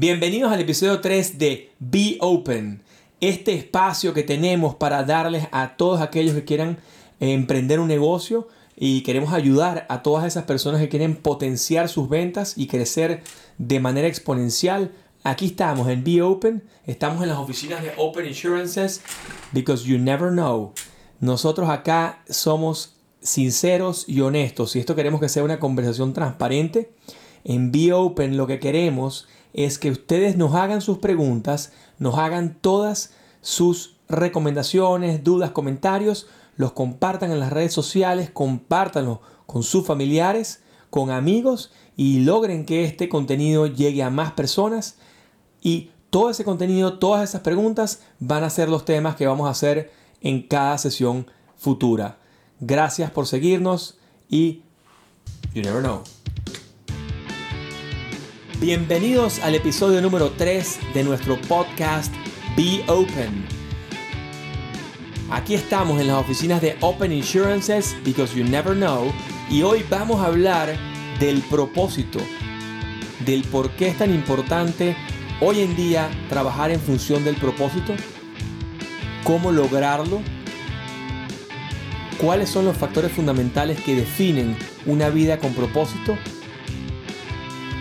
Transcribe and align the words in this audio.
Bienvenidos 0.00 0.52
al 0.52 0.60
episodio 0.60 1.00
3 1.00 1.38
de 1.38 1.72
Be 1.80 2.18
Open, 2.20 2.84
este 3.20 3.54
espacio 3.54 4.14
que 4.14 4.22
tenemos 4.22 4.76
para 4.76 5.02
darles 5.02 5.48
a 5.50 5.76
todos 5.76 6.00
aquellos 6.00 6.36
que 6.36 6.44
quieran 6.44 6.78
emprender 7.18 7.80
un 7.80 7.88
negocio 7.88 8.46
y 8.76 9.02
queremos 9.02 9.32
ayudar 9.32 9.86
a 9.88 10.04
todas 10.04 10.24
esas 10.24 10.44
personas 10.44 10.80
que 10.80 10.88
quieren 10.88 11.16
potenciar 11.16 11.88
sus 11.88 12.08
ventas 12.08 12.56
y 12.56 12.68
crecer 12.68 13.24
de 13.58 13.80
manera 13.80 14.06
exponencial. 14.06 14.92
Aquí 15.24 15.46
estamos 15.46 15.88
en 15.88 16.04
Be 16.04 16.22
Open, 16.22 16.62
estamos 16.86 17.20
en 17.24 17.30
las 17.30 17.38
oficinas 17.38 17.82
de 17.82 17.90
Open 17.96 18.24
Insurances 18.24 19.00
because 19.50 19.84
you 19.84 19.98
never 19.98 20.30
know. 20.30 20.74
Nosotros 21.18 21.68
acá 21.68 22.22
somos 22.30 22.94
sinceros 23.20 24.04
y 24.08 24.20
honestos 24.20 24.76
y 24.76 24.78
esto 24.78 24.94
queremos 24.94 25.20
que 25.20 25.28
sea 25.28 25.42
una 25.42 25.58
conversación 25.58 26.12
transparente. 26.12 26.92
En 27.42 27.72
Be 27.72 27.92
Open 27.92 28.36
lo 28.36 28.46
que 28.46 28.60
queremos 28.60 29.26
es 29.52 29.78
que 29.78 29.90
ustedes 29.90 30.36
nos 30.36 30.54
hagan 30.54 30.80
sus 30.80 30.98
preguntas, 30.98 31.72
nos 31.98 32.16
hagan 32.16 32.56
todas 32.60 33.12
sus 33.40 33.96
recomendaciones, 34.08 35.24
dudas, 35.24 35.50
comentarios, 35.50 36.26
los 36.56 36.72
compartan 36.72 37.30
en 37.30 37.40
las 37.40 37.52
redes 37.52 37.72
sociales, 37.72 38.30
compártanlo 38.30 39.20
con 39.46 39.62
sus 39.62 39.86
familiares, 39.86 40.60
con 40.90 41.10
amigos 41.10 41.72
y 41.96 42.20
logren 42.20 42.64
que 42.64 42.84
este 42.84 43.08
contenido 43.08 43.66
llegue 43.66 44.02
a 44.02 44.10
más 44.10 44.32
personas 44.32 44.96
y 45.60 45.90
todo 46.10 46.30
ese 46.30 46.44
contenido, 46.44 46.98
todas 46.98 47.28
esas 47.28 47.42
preguntas 47.42 48.02
van 48.18 48.44
a 48.44 48.50
ser 48.50 48.68
los 48.68 48.84
temas 48.84 49.16
que 49.16 49.26
vamos 49.26 49.46
a 49.46 49.50
hacer 49.50 49.92
en 50.20 50.42
cada 50.42 50.78
sesión 50.78 51.26
futura. 51.56 52.18
Gracias 52.60 53.10
por 53.10 53.26
seguirnos 53.26 53.98
y 54.28 54.62
you 55.54 55.62
never 55.62 55.82
know. 55.82 56.02
Bienvenidos 58.60 59.38
al 59.38 59.54
episodio 59.54 60.02
número 60.02 60.32
3 60.32 60.80
de 60.92 61.04
nuestro 61.04 61.40
podcast 61.42 62.12
Be 62.56 62.82
Open. 62.88 63.46
Aquí 65.30 65.54
estamos 65.54 66.00
en 66.00 66.08
las 66.08 66.16
oficinas 66.16 66.60
de 66.60 66.76
Open 66.80 67.12
Insurances 67.12 67.96
because 68.04 68.34
you 68.36 68.42
never 68.42 68.74
know 68.74 69.12
y 69.48 69.62
hoy 69.62 69.84
vamos 69.88 70.20
a 70.20 70.26
hablar 70.26 70.76
del 71.20 71.40
propósito, 71.42 72.18
del 73.24 73.44
por 73.44 73.70
qué 73.76 73.90
es 73.90 73.98
tan 73.98 74.12
importante 74.12 74.96
hoy 75.40 75.60
en 75.60 75.76
día 75.76 76.10
trabajar 76.28 76.72
en 76.72 76.80
función 76.80 77.22
del 77.22 77.36
propósito, 77.36 77.94
cómo 79.22 79.52
lograrlo, 79.52 80.20
cuáles 82.20 82.48
son 82.48 82.64
los 82.64 82.76
factores 82.76 83.12
fundamentales 83.12 83.80
que 83.82 83.94
definen 83.94 84.56
una 84.84 85.10
vida 85.10 85.38
con 85.38 85.54
propósito 85.54 86.18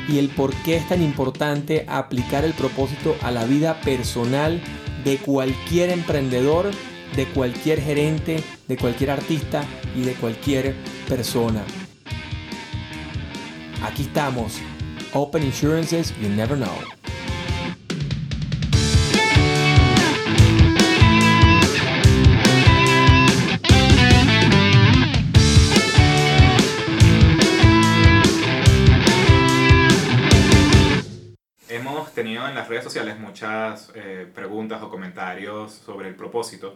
y 0.07 0.19
el 0.19 0.29
por 0.29 0.53
qué 0.63 0.77
es 0.77 0.87
tan 0.87 1.01
importante 1.01 1.85
aplicar 1.87 2.45
el 2.45 2.53
propósito 2.53 3.15
a 3.21 3.31
la 3.31 3.45
vida 3.45 3.81
personal 3.81 4.61
de 5.03 5.17
cualquier 5.17 5.89
emprendedor, 5.89 6.71
de 7.15 7.25
cualquier 7.27 7.81
gerente, 7.81 8.43
de 8.67 8.77
cualquier 8.77 9.11
artista 9.11 9.63
y 9.95 10.01
de 10.01 10.13
cualquier 10.13 10.75
persona. 11.07 11.63
Aquí 13.83 14.03
estamos. 14.03 14.59
Open 15.13 15.43
Insurances, 15.43 16.13
you 16.19 16.29
never 16.29 16.57
know. 16.57 16.96
Tenido 32.17 32.47
en 32.47 32.55
las 32.55 32.67
redes 32.67 32.83
sociales 32.83 33.19
muchas 33.19 33.91
eh, 33.93 34.27
preguntas 34.33 34.81
o 34.81 34.89
comentarios 34.89 35.71
sobre 35.71 36.07
el 36.07 36.15
propósito. 36.15 36.73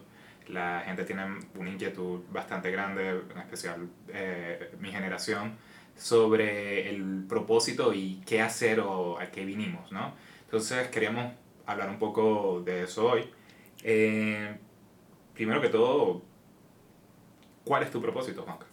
La 0.48 0.84
gente 0.86 1.04
tiene 1.04 1.24
una 1.56 1.68
inquietud 1.68 2.20
bastante 2.32 2.70
grande, 2.70 3.10
en 3.10 3.38
especial 3.40 3.90
eh, 4.10 4.70
mi 4.80 4.92
generación, 4.92 5.58
sobre 5.98 6.92
el 6.92 7.26
propósito 7.28 7.92
y 7.92 8.22
qué 8.24 8.40
hacer 8.40 8.82
o 8.82 9.20
a 9.20 9.32
qué 9.32 9.44
vinimos, 9.44 9.92
¿no? 9.92 10.14
Entonces 10.44 10.90
queríamos 10.90 11.34
hablar 11.66 11.90
un 11.90 11.98
poco 11.98 12.62
de 12.64 12.84
eso 12.84 13.08
hoy. 13.08 13.28
Eh, 13.82 14.56
primero 15.34 15.60
que 15.60 15.70
todo, 15.70 16.22
¿cuál 17.64 17.82
es 17.82 17.90
tu 17.90 18.00
propósito, 18.00 18.44
Juanca? 18.44 18.68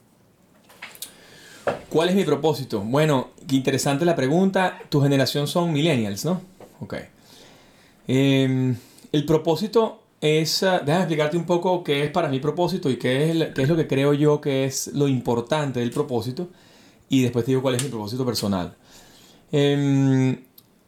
¿Cuál 1.88 2.10
es 2.10 2.14
mi 2.14 2.24
propósito? 2.24 2.80
Bueno, 2.80 3.30
qué 3.48 3.56
interesante 3.56 4.04
la 4.04 4.14
pregunta. 4.14 4.78
Tu 4.90 5.00
generación 5.00 5.46
son 5.46 5.72
millennials, 5.72 6.26
¿no? 6.26 6.57
Ok. 6.80 6.94
Eh, 8.06 8.74
el 9.12 9.26
propósito 9.26 10.02
es, 10.20 10.62
uh, 10.62 10.84
déjame 10.84 11.00
explicarte 11.00 11.36
un 11.36 11.44
poco 11.44 11.84
qué 11.84 12.04
es 12.04 12.10
para 12.10 12.28
mí 12.28 12.40
propósito 12.40 12.90
y 12.90 12.96
qué 12.96 13.30
es, 13.30 13.54
qué 13.54 13.62
es 13.62 13.68
lo 13.68 13.76
que 13.76 13.86
creo 13.86 14.14
yo 14.14 14.40
que 14.40 14.64
es 14.64 14.88
lo 14.88 15.08
importante 15.08 15.80
del 15.80 15.90
propósito. 15.90 16.48
Y 17.08 17.22
después 17.22 17.44
te 17.44 17.52
digo 17.52 17.62
cuál 17.62 17.76
es 17.76 17.82
mi 17.82 17.88
propósito 17.88 18.24
personal. 18.24 18.76
Eh, 19.52 20.38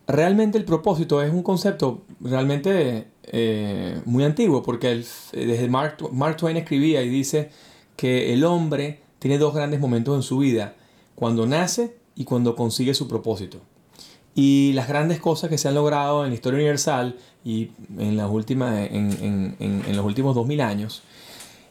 realmente 0.06 0.58
el 0.58 0.64
propósito 0.64 1.22
es 1.22 1.32
un 1.32 1.42
concepto 1.42 2.02
realmente 2.20 3.08
eh, 3.24 4.00
muy 4.04 4.24
antiguo 4.24 4.62
porque 4.62 4.90
el, 4.90 5.06
desde 5.32 5.68
Mark, 5.68 5.96
Mark 6.12 6.36
Twain 6.36 6.56
escribía 6.56 7.02
y 7.02 7.08
dice 7.08 7.50
que 7.96 8.32
el 8.34 8.44
hombre 8.44 9.00
tiene 9.18 9.38
dos 9.38 9.54
grandes 9.54 9.80
momentos 9.80 10.16
en 10.16 10.22
su 10.22 10.38
vida, 10.38 10.74
cuando 11.14 11.46
nace 11.46 11.96
y 12.16 12.24
cuando 12.24 12.56
consigue 12.56 12.94
su 12.94 13.06
propósito. 13.06 13.58
Y 14.42 14.72
las 14.72 14.88
grandes 14.88 15.20
cosas 15.20 15.50
que 15.50 15.58
se 15.58 15.68
han 15.68 15.74
logrado 15.74 16.24
en 16.24 16.30
la 16.30 16.34
historia 16.34 16.56
universal 16.56 17.18
y 17.44 17.72
en, 17.98 18.16
las 18.16 18.30
últimas, 18.30 18.88
en, 18.90 19.54
en, 19.60 19.96
los 19.96 20.06
últimos 20.06 20.34
2000 20.34 20.62
años, 20.62 21.02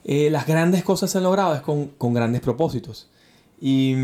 eh, 0.06 0.30
las 0.30 0.46
grandes 0.46 0.84
cosas 0.84 1.10
se 1.10 1.18
han 1.18 1.24
logrado 1.24 1.56
es 1.56 1.62
con, 1.62 1.88
con 1.98 2.14
grandes 2.14 2.42
propósitos. 2.42 3.10
Y, 3.60 3.96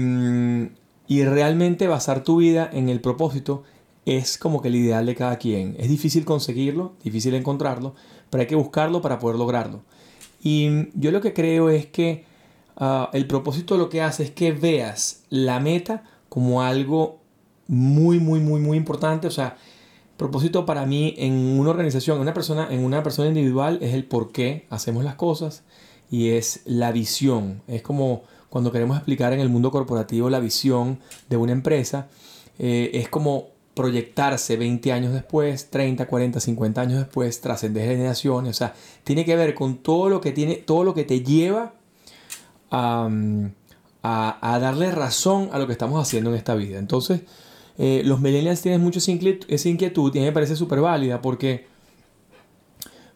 y 1.07 1.23
realmente 1.25 1.87
basar 1.87 2.23
tu 2.23 2.37
vida 2.37 2.67
en 2.73 2.89
el 2.89 3.01
propósito 3.01 3.61
es 4.07 4.39
como 4.39 4.63
que 4.63 4.69
el 4.69 4.75
ideal 4.77 5.05
de 5.05 5.13
cada 5.13 5.37
quien. 5.37 5.75
Es 5.77 5.87
difícil 5.87 6.25
conseguirlo, 6.25 6.93
difícil 7.03 7.35
encontrarlo, 7.35 7.93
pero 8.31 8.41
hay 8.41 8.47
que 8.47 8.55
buscarlo 8.55 8.99
para 8.99 9.19
poder 9.19 9.37
lograrlo. 9.37 9.81
Y 10.41 10.89
yo 10.99 11.11
lo 11.11 11.21
que 11.21 11.33
creo 11.33 11.69
es 11.69 11.85
que 11.85 12.25
Uh, 12.77 13.07
el 13.13 13.25
propósito 13.25 13.77
lo 13.77 13.87
que 13.87 14.01
hace 14.01 14.23
es 14.23 14.31
que 14.31 14.51
veas 14.51 15.23
la 15.29 15.61
meta 15.61 16.03
como 16.27 16.61
algo 16.61 17.21
muy, 17.67 18.19
muy, 18.19 18.39
muy, 18.39 18.61
muy 18.61 18.77
importante. 18.77 19.27
O 19.27 19.31
sea, 19.31 19.57
propósito 20.17 20.65
para 20.65 20.85
mí 20.85 21.13
en 21.17 21.33
una 21.59 21.69
organización, 21.69 22.17
en 22.17 22.21
una 22.21 22.33
persona, 22.33 22.67
en 22.71 22.83
una 22.83 23.03
persona 23.03 23.27
individual 23.27 23.79
es 23.81 23.93
el 23.93 24.05
por 24.05 24.31
qué 24.31 24.65
hacemos 24.69 25.03
las 25.03 25.15
cosas 25.15 25.63
y 26.09 26.29
es 26.29 26.61
la 26.65 26.91
visión. 26.91 27.61
Es 27.67 27.81
como 27.81 28.23
cuando 28.49 28.71
queremos 28.71 28.97
explicar 28.97 29.33
en 29.33 29.39
el 29.39 29.49
mundo 29.49 29.71
corporativo 29.71 30.29
la 30.29 30.39
visión 30.39 30.99
de 31.29 31.37
una 31.37 31.51
empresa, 31.51 32.07
eh, 32.57 32.91
es 32.93 33.09
como 33.09 33.49
proyectarse 33.73 34.55
20 34.55 34.93
años 34.93 35.13
después, 35.13 35.69
30, 35.69 36.07
40, 36.07 36.39
50 36.39 36.81
años 36.81 36.99
después, 36.99 37.41
trascender 37.41 37.89
generaciones. 37.89 38.51
O 38.51 38.57
sea, 38.57 38.73
tiene 39.03 39.25
que 39.25 39.35
ver 39.35 39.53
con 39.53 39.77
todo 39.79 40.07
lo 40.07 40.21
que 40.21 40.31
tiene, 40.31 40.55
todo 40.55 40.85
lo 40.85 40.93
que 40.93 41.03
te 41.03 41.21
lleva 41.21 41.73
a, 42.71 43.09
a, 44.01 44.59
darle 44.59 44.91
razón 44.91 45.49
a 45.51 45.59
lo 45.59 45.67
que 45.67 45.73
estamos 45.73 46.01
haciendo 46.01 46.29
en 46.29 46.37
esta 46.37 46.55
vida. 46.55 46.79
Entonces, 46.79 47.21
eh, 47.77 48.01
los 48.05 48.21
millennials 48.21 48.61
tienen 48.61 48.81
mucho 48.81 48.99
inquietud, 49.09 50.13
y 50.13 50.17
a 50.17 50.21
mí 50.21 50.27
me 50.27 50.31
parece 50.31 50.55
súper 50.55 50.81
válida 50.81 51.21
porque 51.21 51.67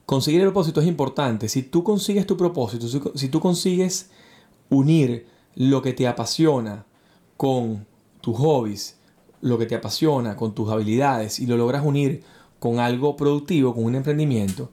conseguir 0.06 0.42
el 0.42 0.48
propósito 0.48 0.82
es 0.82 0.88
importante. 0.88 1.48
Si 1.48 1.64
tú 1.64 1.84
consigues 1.84 2.26
tu 2.26 2.36
propósito, 2.36 2.88
si, 2.88 3.02
si 3.16 3.30
tú 3.30 3.40
consigues 3.40 4.10
unir 4.70 5.28
lo 5.56 5.82
que 5.82 5.94
te 5.94 6.08
apasiona 6.08 6.86
con 7.38 7.86
tus 8.22 8.38
hobbies, 8.38 8.98
lo 9.42 9.58
que 9.58 9.66
te 9.66 9.76
apasiona 9.76 10.36
con 10.36 10.54
tus 10.54 10.70
habilidades 10.70 11.40
y 11.40 11.46
lo 11.46 11.58
logras 11.58 11.86
unir 11.86 12.24
con 12.60 12.80
algo 12.80 13.16
productivo, 13.16 13.74
con 13.74 13.86
un 13.86 13.96
emprendimiento, 13.96 14.70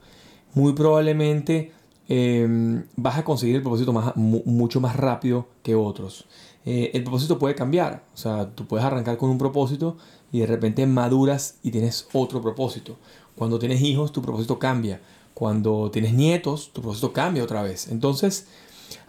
muy 0.54 0.72
probablemente 0.72 1.72
eh, 2.08 2.84
vas 2.96 3.18
a 3.18 3.24
conseguir 3.24 3.56
el 3.56 3.62
propósito 3.62 3.92
mucho 4.14 4.80
más 4.80 4.96
rápido 4.96 5.48
que 5.62 5.74
otros. 5.74 6.26
Eh, 6.64 6.90
el 6.94 7.02
propósito 7.02 7.38
puede 7.38 7.54
cambiar, 7.54 8.04
o 8.14 8.16
sea, 8.16 8.50
tú 8.54 8.66
puedes 8.66 8.84
arrancar 8.84 9.16
con 9.16 9.30
un 9.30 9.38
propósito 9.38 9.96
y 10.32 10.40
de 10.40 10.46
repente 10.46 10.84
maduras 10.86 11.58
y 11.62 11.70
tienes 11.70 12.08
otro 12.12 12.42
propósito. 12.42 12.96
Cuando 13.36 13.58
tienes 13.58 13.80
hijos, 13.82 14.12
tu 14.12 14.22
propósito 14.22 14.58
cambia. 14.58 15.00
Cuando 15.34 15.90
tienes 15.90 16.14
nietos, 16.14 16.70
tu 16.72 16.80
propósito 16.80 17.12
cambia 17.12 17.44
otra 17.44 17.62
vez. 17.62 17.88
Entonces, 17.88 18.46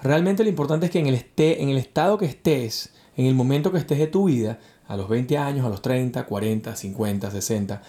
realmente 0.03 0.43
lo 0.43 0.49
importante 0.49 0.87
es 0.87 0.91
que 0.91 0.99
en 0.99 1.07
el, 1.07 1.15
esté, 1.15 1.63
en 1.63 1.69
el 1.69 1.77
estado 1.77 2.17
que 2.17 2.25
estés, 2.25 2.93
en 3.15 3.25
el 3.25 3.33
momento 3.33 3.71
que 3.71 3.77
estés 3.79 3.97
de 3.97 4.07
tu 4.07 4.25
vida, 4.25 4.59
a 4.87 4.97
los 4.97 5.09
20 5.09 5.37
años, 5.37 5.65
a 5.65 5.69
los 5.69 5.81
30, 5.81 6.25
40, 6.25 6.75
50, 6.75 7.31
60, 7.31 7.81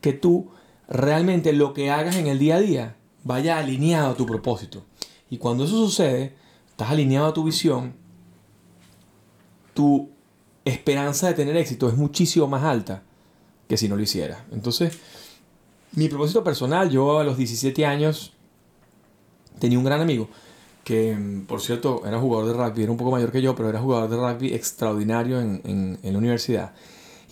que 0.00 0.12
tú 0.12 0.50
realmente 0.88 1.52
lo 1.52 1.74
que 1.74 1.90
hagas 1.90 2.16
en 2.16 2.26
el 2.26 2.38
día 2.38 2.56
a 2.56 2.60
día 2.60 2.95
vaya 3.26 3.58
alineado 3.58 4.10
a 4.10 4.14
tu 4.14 4.24
propósito. 4.24 4.84
Y 5.28 5.38
cuando 5.38 5.64
eso 5.64 5.74
sucede, 5.74 6.34
estás 6.70 6.90
alineado 6.90 7.26
a 7.26 7.34
tu 7.34 7.42
visión, 7.42 7.94
tu 9.74 10.08
esperanza 10.64 11.26
de 11.26 11.34
tener 11.34 11.56
éxito 11.56 11.88
es 11.88 11.96
muchísimo 11.96 12.46
más 12.46 12.62
alta 12.62 13.02
que 13.68 13.76
si 13.76 13.88
no 13.88 13.96
lo 13.96 14.02
hiciera. 14.02 14.46
Entonces, 14.52 14.98
mi 15.92 16.08
propósito 16.08 16.44
personal, 16.44 16.88
yo 16.88 17.18
a 17.18 17.24
los 17.24 17.36
17 17.36 17.84
años 17.84 18.32
tenía 19.58 19.78
un 19.78 19.84
gran 19.84 20.00
amigo 20.00 20.28
que, 20.84 21.18
por 21.48 21.60
cierto, 21.60 22.02
era 22.06 22.20
jugador 22.20 22.46
de 22.46 22.52
rugby, 22.52 22.84
era 22.84 22.92
un 22.92 22.98
poco 22.98 23.10
mayor 23.10 23.32
que 23.32 23.42
yo, 23.42 23.56
pero 23.56 23.68
era 23.68 23.80
jugador 23.80 24.08
de 24.08 24.16
rugby 24.16 24.54
extraordinario 24.54 25.40
en, 25.40 25.60
en, 25.64 25.98
en 26.00 26.12
la 26.12 26.18
universidad. 26.18 26.74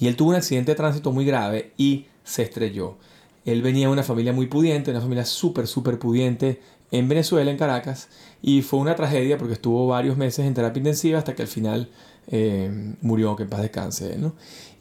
Y 0.01 0.09
él 0.09 0.17
tuvo 0.17 0.31
un 0.31 0.35
accidente 0.35 0.73
de 0.73 0.77
tránsito 0.77 1.13
muy 1.13 1.25
grave 1.25 1.73
y 1.77 2.07
se 2.25 2.43
estrelló. 2.43 2.97
Él 3.45 3.63
venía 3.63 3.87
de 3.87 3.93
una 3.93 4.03
familia 4.03 4.33
muy 4.33 4.47
pudiente, 4.47 4.91
una 4.91 5.01
familia 5.01 5.25
súper, 5.25 5.67
súper 5.67 5.99
pudiente 5.99 6.61
en 6.91 7.09
Venezuela, 7.09 7.51
en 7.51 7.57
Caracas, 7.57 8.09
y 8.41 8.63
fue 8.63 8.79
una 8.79 8.95
tragedia 8.95 9.37
porque 9.37 9.55
estuvo 9.55 9.87
varios 9.87 10.17
meses 10.17 10.47
en 10.47 10.55
terapia 10.55 10.81
intensiva 10.81 11.19
hasta 11.19 11.35
que 11.35 11.43
al 11.43 11.49
final 11.49 11.91
eh, 12.29 12.95
murió, 13.01 13.37
que 13.37 13.43
en 13.45 13.51
paz 13.51 13.63
descanse. 13.63 14.17
¿no? 14.17 14.35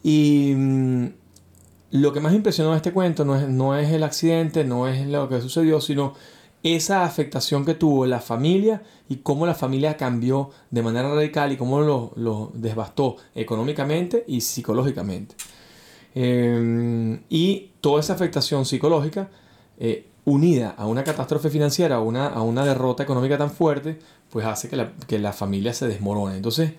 Y 0.04 0.54
mm, 0.56 1.07
lo 1.92 2.13
que 2.13 2.19
más 2.19 2.33
impresionó 2.33 2.71
de 2.71 2.77
este 2.77 2.94
cuento 2.94 3.25
no 3.25 3.36
es, 3.36 3.48
no 3.48 3.77
es 3.77 3.92
el 3.92 4.04
accidente, 4.04 4.63
no 4.63 4.88
es 4.88 5.07
lo 5.07 5.27
que 5.30 5.42
sucedió, 5.42 5.81
sino 5.81 6.13
esa 6.63 7.04
afectación 7.04 7.66
que 7.66 7.74
tuvo 7.74 8.06
la 8.06 8.21
familia 8.21 8.83
y 9.09 9.18
cómo 9.18 9.45
la 9.45 9.54
familia 9.54 9.98
cambió 9.98 10.51
de 10.71 10.81
manera 10.81 11.09
radical 11.09 11.51
y 11.51 11.57
cómo 11.57 11.81
lo, 11.81 12.13
lo 12.16 12.51
devastó 12.54 13.18
económicamente 13.36 14.24
y 14.27 14.42
psicológicamente. 14.42 15.36
Eh, 16.15 17.19
y 17.30 17.71
toda 17.81 18.00
esa 18.00 18.13
afectación 18.13 18.65
psicológica, 18.65 19.30
eh, 19.77 20.07
unida 20.25 20.74
a 20.77 20.88
una 20.88 21.04
catástrofe 21.04 21.50
financiera, 21.50 21.98
a 21.98 22.00
una, 22.00 22.27
a 22.27 22.42
una 22.42 22.65
derrota 22.65 23.04
económica 23.04 23.38
tan 23.38 23.51
fuerte, 23.51 24.00
pues 24.30 24.45
hace 24.45 24.69
que 24.69 24.75
la, 24.75 24.94
que 25.07 25.19
la 25.19 25.33
familia 25.33 25.74
se 25.74 25.88
desmorone. 25.88 26.36
Entonces, 26.36 26.74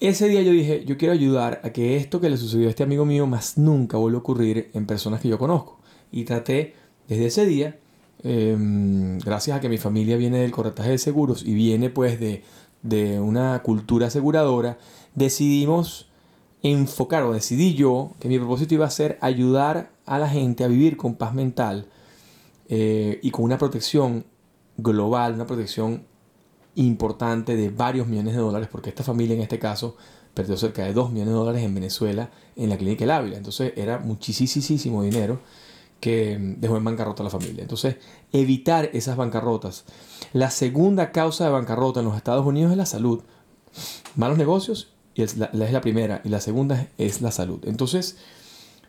ese 0.00 0.28
día 0.28 0.42
yo 0.42 0.52
dije, 0.52 0.84
yo 0.84 0.96
quiero 0.96 1.12
ayudar 1.12 1.60
a 1.64 1.70
que 1.70 1.96
esto 1.96 2.20
que 2.20 2.30
le 2.30 2.36
sucedió 2.36 2.66
a 2.66 2.70
este 2.70 2.82
amigo 2.82 3.04
mío 3.04 3.26
más 3.26 3.58
nunca 3.58 3.96
vuelva 3.96 4.18
a 4.18 4.20
ocurrir 4.20 4.70
en 4.74 4.86
personas 4.86 5.20
que 5.20 5.28
yo 5.28 5.38
conozco. 5.38 5.78
Y 6.12 6.24
traté 6.24 6.74
desde 7.08 7.26
ese 7.26 7.46
día, 7.46 7.78
em, 8.22 9.18
gracias 9.18 9.56
a 9.56 9.60
que 9.60 9.68
mi 9.68 9.78
familia 9.78 10.16
viene 10.16 10.38
del 10.38 10.50
corretaje 10.52 10.90
de 10.90 10.98
seguros 10.98 11.42
y 11.44 11.54
viene 11.54 11.90
pues 11.90 12.18
de, 12.20 12.42
de 12.82 13.20
una 13.20 13.62
cultura 13.62 14.08
aseguradora, 14.08 14.78
decidimos 15.14 16.09
enfocar 16.62 17.22
o 17.22 17.32
decidí 17.32 17.74
yo 17.74 18.12
que 18.20 18.28
mi 18.28 18.38
propósito 18.38 18.74
iba 18.74 18.86
a 18.86 18.90
ser 18.90 19.18
ayudar 19.20 19.90
a 20.06 20.18
la 20.18 20.28
gente 20.28 20.64
a 20.64 20.68
vivir 20.68 20.96
con 20.96 21.14
paz 21.14 21.34
mental 21.34 21.86
eh, 22.68 23.18
y 23.22 23.30
con 23.30 23.44
una 23.44 23.58
protección 23.58 24.24
global, 24.76 25.34
una 25.34 25.46
protección 25.46 26.04
importante 26.74 27.56
de 27.56 27.70
varios 27.70 28.06
millones 28.06 28.34
de 28.34 28.40
dólares, 28.40 28.68
porque 28.70 28.90
esta 28.90 29.02
familia 29.02 29.34
en 29.34 29.42
este 29.42 29.58
caso 29.58 29.96
perdió 30.34 30.56
cerca 30.56 30.84
de 30.84 30.92
2 30.92 31.10
millones 31.10 31.32
de 31.32 31.38
dólares 31.38 31.62
en 31.62 31.74
Venezuela 31.74 32.30
en 32.56 32.68
la 32.68 32.76
clínica 32.76 33.04
El 33.04 33.10
Ávila. 33.10 33.36
Entonces 33.36 33.72
era 33.76 33.98
muchísimo 33.98 35.02
dinero 35.02 35.40
que 35.98 36.38
dejó 36.58 36.76
en 36.76 36.84
bancarrota 36.84 37.22
a 37.22 37.24
la 37.24 37.30
familia. 37.30 37.62
Entonces, 37.62 37.96
evitar 38.32 38.88
esas 38.94 39.16
bancarrotas. 39.16 39.84
La 40.32 40.50
segunda 40.50 41.12
causa 41.12 41.44
de 41.44 41.50
bancarrota 41.50 42.00
en 42.00 42.06
los 42.06 42.16
Estados 42.16 42.46
Unidos 42.46 42.72
es 42.72 42.78
la 42.78 42.86
salud. 42.86 43.22
Malos 44.16 44.38
negocios 44.38 44.94
y 45.14 45.22
es 45.22 45.36
la, 45.36 45.46
es 45.46 45.72
la 45.72 45.80
primera. 45.80 46.20
Y 46.24 46.28
la 46.28 46.40
segunda 46.40 46.88
es 46.98 47.20
la 47.20 47.30
salud. 47.30 47.60
Entonces, 47.66 48.16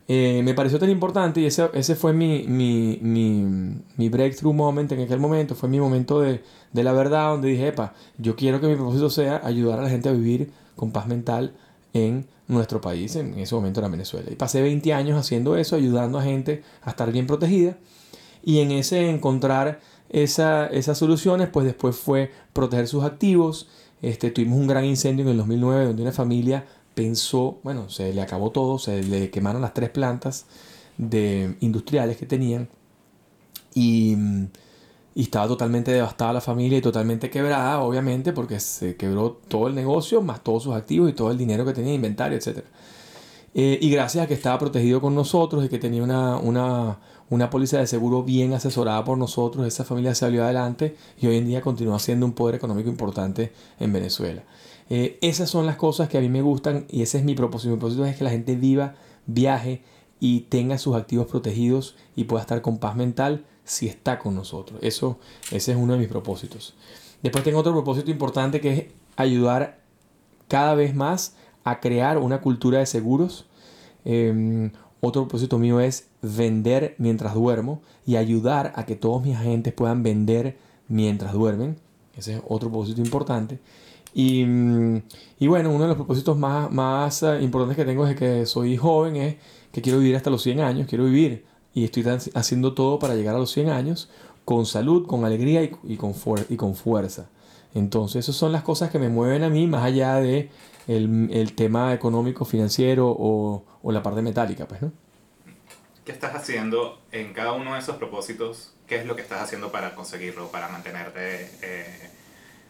eh, 0.08 0.42
me 0.44 0.54
pareció 0.54 0.80
tan 0.80 0.90
importante 0.90 1.42
y 1.42 1.46
ese, 1.46 1.70
ese 1.74 1.96
fue 1.96 2.14
mi, 2.14 2.44
mi, 2.48 3.00
mi, 3.02 3.80
mi, 3.98 4.10
breakthrough 4.10 4.54
moment 4.54 4.92
en 4.92 5.02
aquel 5.02 5.20
momento. 5.20 5.56
Fue 5.56 5.70
mi 5.70 5.80
momento 5.80 6.22
de, 6.22 6.44
de 6.74 6.84
la 6.84 6.92
verdad 6.94 7.30
donde 7.30 7.50
dije, 7.50 7.70
epa, 7.70 7.94
yo 8.18 8.36
quiero 8.36 8.60
que 8.60 8.68
mi 8.68 8.76
propósito 8.76 9.10
sea 9.10 9.42
ayudar 9.44 9.80
a 9.80 9.84
la 9.84 9.90
gente 9.90 10.10
a 10.10 10.12
vivir 10.12 10.52
con 10.76 10.92
paz 10.92 11.08
mental 11.08 11.54
en 11.94 12.26
nuestro 12.48 12.82
país, 12.82 13.16
en 13.16 13.38
ese 13.40 13.56
momento 13.56 13.80
era 13.80 13.88
Venezuela. 13.88 14.30
Y 14.30 14.36
pasé 14.36 14.62
20 14.62 14.94
años 14.94 15.18
haciendo 15.18 15.56
eso, 15.56 15.76
ayudando 15.76 16.20
a 16.20 16.24
gente 16.24 16.64
a 16.82 16.90
estar 16.90 17.12
bien 17.12 17.26
protegida. 17.26 17.78
Y 18.44 18.60
en 18.60 18.72
ese 18.72 19.10
encontrar 19.10 19.80
esa, 20.10 20.68
esas 20.68 20.98
soluciones, 20.98 21.48
pues 21.50 21.66
después 21.66 21.96
fue 21.96 22.32
proteger 22.54 22.88
sus 22.88 23.04
activos, 23.04 23.70
este, 24.02 24.32
tuvimos 24.32 24.60
un 24.60 24.68
gran 24.68 24.86
incendio 24.86 25.26
en 25.26 25.32
el 25.32 25.38
2009 25.38 25.86
donde 25.86 26.02
una 26.02 26.12
familia 26.12 26.66
pensó, 26.94 27.60
bueno, 27.64 27.90
se 27.90 28.14
le 28.14 28.22
acabó 28.22 28.52
todo, 28.52 28.80
se 28.80 29.04
le 29.04 29.30
quemaron 29.30 29.62
las 29.62 29.74
tres 29.74 29.90
plantas 29.90 30.46
de 30.98 31.56
industriales 31.62 32.18
que 32.18 32.26
tenían 32.26 32.70
y, 33.74 34.16
estaba 35.14 35.46
totalmente 35.46 35.92
devastada 35.92 36.32
la 36.32 36.42
familia 36.42 36.78
y 36.78 36.82
totalmente 36.82 37.30
quebrada, 37.30 37.82
obviamente, 37.82 38.32
porque 38.32 38.62
se 38.62 38.96
quebró 38.96 39.42
todo 39.50 39.68
el 39.68 39.76
negocio, 39.76 40.22
más 40.22 40.42
todos 40.42 40.64
sus 40.64 40.74
activos 40.74 41.10
y 41.10 41.14
todo 41.14 41.32
el 41.32 41.38
dinero 41.38 41.66
que 41.66 41.74
tenía, 41.74 41.94
inventario, 41.94 42.38
etc. 42.38 42.60
Eh, 43.54 43.78
y 43.82 43.90
gracias 43.92 44.24
a 44.24 44.28
que 44.28 44.34
estaba 44.34 44.58
protegido 44.58 45.02
con 45.02 45.14
nosotros 45.14 45.66
y 45.66 45.70
que 45.70 45.80
tenía 45.80 46.02
una, 46.02 46.98
una 47.32 47.50
póliza 47.50 47.80
de 47.80 47.88
seguro 47.88 48.24
bien 48.24 48.54
asesorada 48.54 49.04
por 49.06 49.18
nosotros, 49.18 49.66
esa 49.66 49.86
familia 49.86 50.14
salió 50.14 50.44
adelante 50.44 50.98
y 51.20 51.28
hoy 51.28 51.38
en 51.38 51.48
día 51.48 51.62
continúa 51.62 51.98
siendo 51.98 52.26
un 52.26 52.34
poder 52.34 52.56
económico 52.56 52.90
importante 52.90 53.54
en 53.80 53.94
Venezuela. 53.94 54.44
Eh, 54.90 55.18
esas 55.22 55.50
son 55.50 55.66
las 55.66 55.78
cosas 55.78 56.10
que 56.10 56.18
a 56.18 56.22
mí 56.22 56.28
me 56.28 56.42
gustan 56.42 56.86
y 56.90 57.02
ese 57.02 57.20
es 57.20 57.24
mi 57.24 57.34
propósito. 57.34 57.72
Mi 57.72 57.78
propósito 57.78 58.06
es 58.06 58.18
que 58.18 58.26
la 58.26 58.32
gente 58.32 58.58
viva, 58.58 58.96
viaje 59.28 59.82
y 60.20 60.42
tenga 60.42 60.78
sus 60.78 60.94
activos 60.98 61.28
protegidos 61.28 61.96
y 62.18 62.26
pueda 62.26 62.42
estar 62.42 62.62
con 62.62 62.80
paz 62.80 62.98
mental 62.98 63.46
si 63.64 63.88
está 63.88 64.20
con 64.20 64.36
nosotros. 64.36 64.78
Eso, 64.84 65.18
ese 65.52 65.72
es 65.72 65.78
uno 65.78 65.94
de 65.94 66.00
mis 66.00 66.10
propósitos. 66.10 66.76
Después 67.24 67.46
tengo 67.46 67.60
otro 67.60 67.72
propósito 67.72 68.12
importante 68.12 68.60
que 68.60 68.74
es 68.74 68.86
ayudar 69.16 69.80
cada 70.50 70.76
vez 70.76 70.94
más 70.94 71.38
a 71.64 71.80
crear 71.80 72.18
una 72.18 72.42
cultura 72.42 72.80
de 72.80 72.86
seguros. 72.86 73.46
Em, 74.04 74.72
otro 75.00 75.22
propósito 75.22 75.58
mío 75.58 75.80
es 75.80 76.11
vender 76.22 76.96
mientras 76.98 77.34
duermo 77.34 77.82
y 78.06 78.16
ayudar 78.16 78.74
a 78.76 78.86
que 78.86 78.96
todos 78.96 79.24
mis 79.24 79.36
agentes 79.36 79.74
puedan 79.74 80.04
vender 80.04 80.58
mientras 80.88 81.34
duermen. 81.34 81.78
Ese 82.16 82.36
es 82.36 82.42
otro 82.48 82.70
propósito 82.70 83.02
importante. 83.02 83.60
Y, 84.14 84.42
y 85.40 85.48
bueno, 85.48 85.72
uno 85.72 85.84
de 85.84 85.88
los 85.88 85.96
propósitos 85.96 86.38
más, 86.38 86.70
más 86.72 87.24
eh, 87.24 87.42
importantes 87.42 87.78
que 87.78 87.86
tengo 87.86 88.06
es 88.06 88.16
que 88.16 88.46
soy 88.46 88.76
joven, 88.76 89.16
es 89.16 89.36
que 89.72 89.82
quiero 89.82 90.00
vivir 90.00 90.16
hasta 90.16 90.30
los 90.30 90.44
100 90.44 90.60
años, 90.60 90.88
quiero 90.88 91.06
vivir 91.06 91.46
y 91.74 91.86
estoy 91.86 92.06
haciendo 92.34 92.74
todo 92.74 93.00
para 93.00 93.16
llegar 93.16 93.36
a 93.36 93.40
los 93.40 93.52
100 93.52 93.70
años 93.70 94.10
con 94.44 94.66
salud, 94.66 95.08
con 95.08 95.24
alegría 95.24 95.64
y, 95.64 95.72
y 95.84 95.96
con, 95.96 96.14
y 96.50 96.56
con 96.58 96.76
fuerza. 96.76 97.30
Entonces, 97.74 98.26
esas 98.26 98.36
son 98.36 98.52
las 98.52 98.64
cosas 98.64 98.90
que 98.90 99.00
me 99.00 99.08
mueven 99.08 99.44
a 99.44 99.50
mí, 99.50 99.66
más 99.68 99.84
allá 99.84 100.16
de 100.16 100.50
el 100.88 101.54
tema 101.56 101.94
económico, 101.94 102.44
financiero 102.44 103.10
o, 103.10 103.64
o, 103.82 103.92
la 103.94 104.04
parte 104.04 104.22
metálica, 104.22 104.68
pues, 104.68 104.82
¿no? 104.82 104.92
¿Qué 106.06 106.12
estás 106.12 106.34
haciendo 106.34 107.00
en 107.12 107.34
cada 107.34 107.52
uno 107.52 107.74
de 107.74 107.80
esos 107.80 107.98
propósitos? 107.98 108.74
¿Qué 108.88 108.96
es 108.96 109.06
lo 109.06 109.16
que 109.16 109.22
estás 109.22 109.42
haciendo 109.42 109.72
para 109.72 109.94
conseguirlo, 109.94 110.50
para 110.50 110.68
mantenerte 110.68 111.50
eh, 111.62 112.10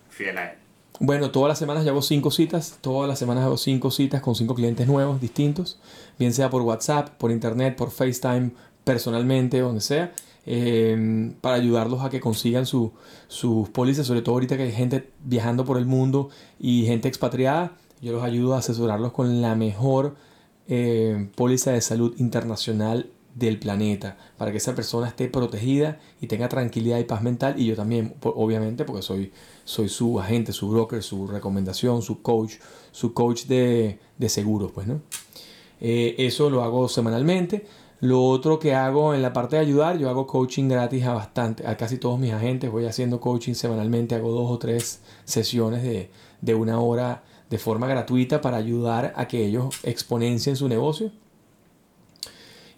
fiel 0.10 0.38
a 0.38 0.52
él? 0.52 0.58
Bueno, 1.00 1.32
todas 1.32 1.48
las 1.48 1.58
semanas 1.58 1.88
hago 1.88 2.02
cinco 2.02 2.30
citas, 2.30 2.78
todas 2.82 3.08
las 3.08 3.18
semanas 3.18 3.46
hago 3.46 3.56
cinco 3.56 3.90
citas 3.90 4.22
con 4.22 4.36
cinco 4.36 4.54
clientes 4.54 4.86
nuevos, 4.86 5.22
distintos, 5.22 5.80
bien 6.20 6.34
sea 6.34 6.50
por 6.50 6.62
WhatsApp, 6.64 7.10
por 7.18 7.32
internet, 7.32 7.78
por 7.78 7.90
FaceTime, 7.92 8.52
personalmente, 8.84 9.60
donde 9.62 9.80
sea, 9.80 10.12
eh, 10.46 11.32
para 11.40 11.56
ayudarlos 11.56 12.04
a 12.04 12.10
que 12.10 12.20
consigan 12.20 12.66
su, 12.66 12.92
sus 13.30 13.70
pólizas, 13.70 14.06
sobre 14.06 14.22
todo 14.22 14.36
ahorita 14.36 14.58
que 14.58 14.64
hay 14.64 14.74
gente 14.74 15.10
viajando 15.24 15.64
por 15.64 15.78
el 15.78 15.86
mundo 15.86 16.30
y 16.60 16.86
gente 16.86 17.08
expatriada, 17.08 17.72
yo 18.02 18.12
los 18.12 18.24
ayudo 18.24 18.56
a 18.56 18.60
asesorarlos 18.60 19.14
con 19.14 19.42
la 19.42 19.56
mejor 19.56 20.18
eh, 20.68 21.30
póliza 21.36 21.72
de 21.72 21.82
salud 21.82 22.14
internacional 22.18 23.10
del 23.36 23.60
planeta 23.60 24.18
para 24.38 24.52
que 24.52 24.58
esa 24.58 24.76
persona 24.76 25.08
esté 25.08 25.28
protegida 25.28 26.00
y 26.20 26.28
tenga 26.28 26.50
tranquilidad 26.50 27.00
y 27.00 27.04
paz 27.06 27.22
mental. 27.22 27.60
Y 27.60 27.66
yo 27.66 27.76
también 27.76 28.16
obviamente 28.22 28.86
porque 28.86 29.02
soy 29.02 29.32
soy 29.64 29.90
su 29.90 30.20
agente 30.20 30.54
su 30.54 30.70
broker 30.70 31.02
su 31.04 31.28
recomendación 31.28 32.02
su 32.02 32.22
coach 32.22 32.56
su 32.92 33.14
coach 33.14 33.46
de, 33.46 34.00
de 34.18 34.30
seguros 34.30 34.72
pues 34.72 34.88
no 34.88 35.02
eh, 35.80 36.16
eso 36.20 36.50
lo 36.50 36.64
hago 36.64 36.88
semanalmente. 36.88 37.66
Lo 38.02 38.24
otro 38.24 38.58
que 38.58 38.74
hago 38.74 39.14
en 39.14 39.22
la 39.22 39.34
parte 39.34 39.56
de 39.56 39.62
ayudar 39.62 39.98
yo 39.98 40.10
hago 40.10 40.28
coaching 40.28 40.68
gratis 40.70 41.06
a 41.06 41.14
bastante 41.14 41.68
a 41.68 41.78
casi 41.78 41.98
todos 41.98 42.20
mis 42.20 42.34
agentes. 42.34 42.72
Voy 42.72 42.86
haciendo 42.86 43.20
coaching 43.20 43.54
semanalmente 43.54 44.16
hago 44.16 44.32
dos 44.32 44.50
o 44.52 44.58
tres 44.58 45.02
sesiones 45.24 45.84
de, 45.84 46.10
de 46.42 46.56
una 46.56 46.80
hora 46.80 47.24
de 47.50 47.58
forma 47.58 47.88
gratuita 47.88 48.42
para 48.42 48.58
ayudar 48.58 49.14
a 49.16 49.28
que 49.28 49.46
ellos 49.46 49.76
exponencien 49.84 50.56
su 50.56 50.68
negocio 50.68 51.12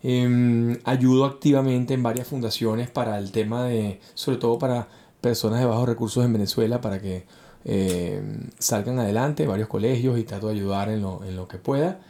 eh, 0.03 0.79
ayudo 0.83 1.25
activamente 1.25 1.93
en 1.93 2.03
varias 2.03 2.27
fundaciones 2.27 2.89
para 2.89 3.17
el 3.17 3.31
tema 3.31 3.63
de, 3.63 3.99
sobre 4.13 4.37
todo 4.37 4.59
para 4.59 4.87
personas 5.21 5.59
de 5.61 5.65
bajos 5.65 5.87
recursos 5.87 6.25
en 6.25 6.33
Venezuela, 6.33 6.81
para 6.81 7.01
que 7.01 7.25
eh, 7.65 8.21
salgan 8.59 8.99
adelante, 8.99 9.47
varios 9.47 9.69
colegios 9.69 10.19
y 10.19 10.23
trato 10.23 10.47
de 10.47 10.55
ayudar 10.55 10.89
en 10.89 11.01
lo, 11.01 11.23
en 11.23 11.35
lo 11.35 11.47
que 11.47 11.57
pueda. 11.57 12.01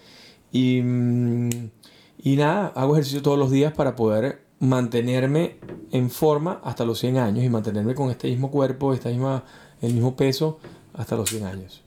Y, 0.52 0.80
y 0.80 2.36
nada, 2.36 2.74
hago 2.76 2.94
ejercicio 2.94 3.22
todos 3.22 3.38
los 3.38 3.52
días 3.52 3.74
para 3.74 3.96
poder 3.96 4.44
mantenerme 4.60 5.58
en 5.92 6.10
forma 6.10 6.62
hasta 6.64 6.86
los 6.86 7.00
100 7.00 7.18
años 7.18 7.44
y 7.44 7.50
mantenerme 7.50 7.94
con 7.96 8.10
este 8.10 8.30
mismo 8.30 8.50
cuerpo, 8.50 8.94
esta 8.94 9.10
misma, 9.10 9.44
el 9.82 9.94
mismo 9.94 10.16
peso 10.16 10.58
hasta 10.94 11.16
los 11.16 11.30
100 11.30 11.46
años. 11.46 11.84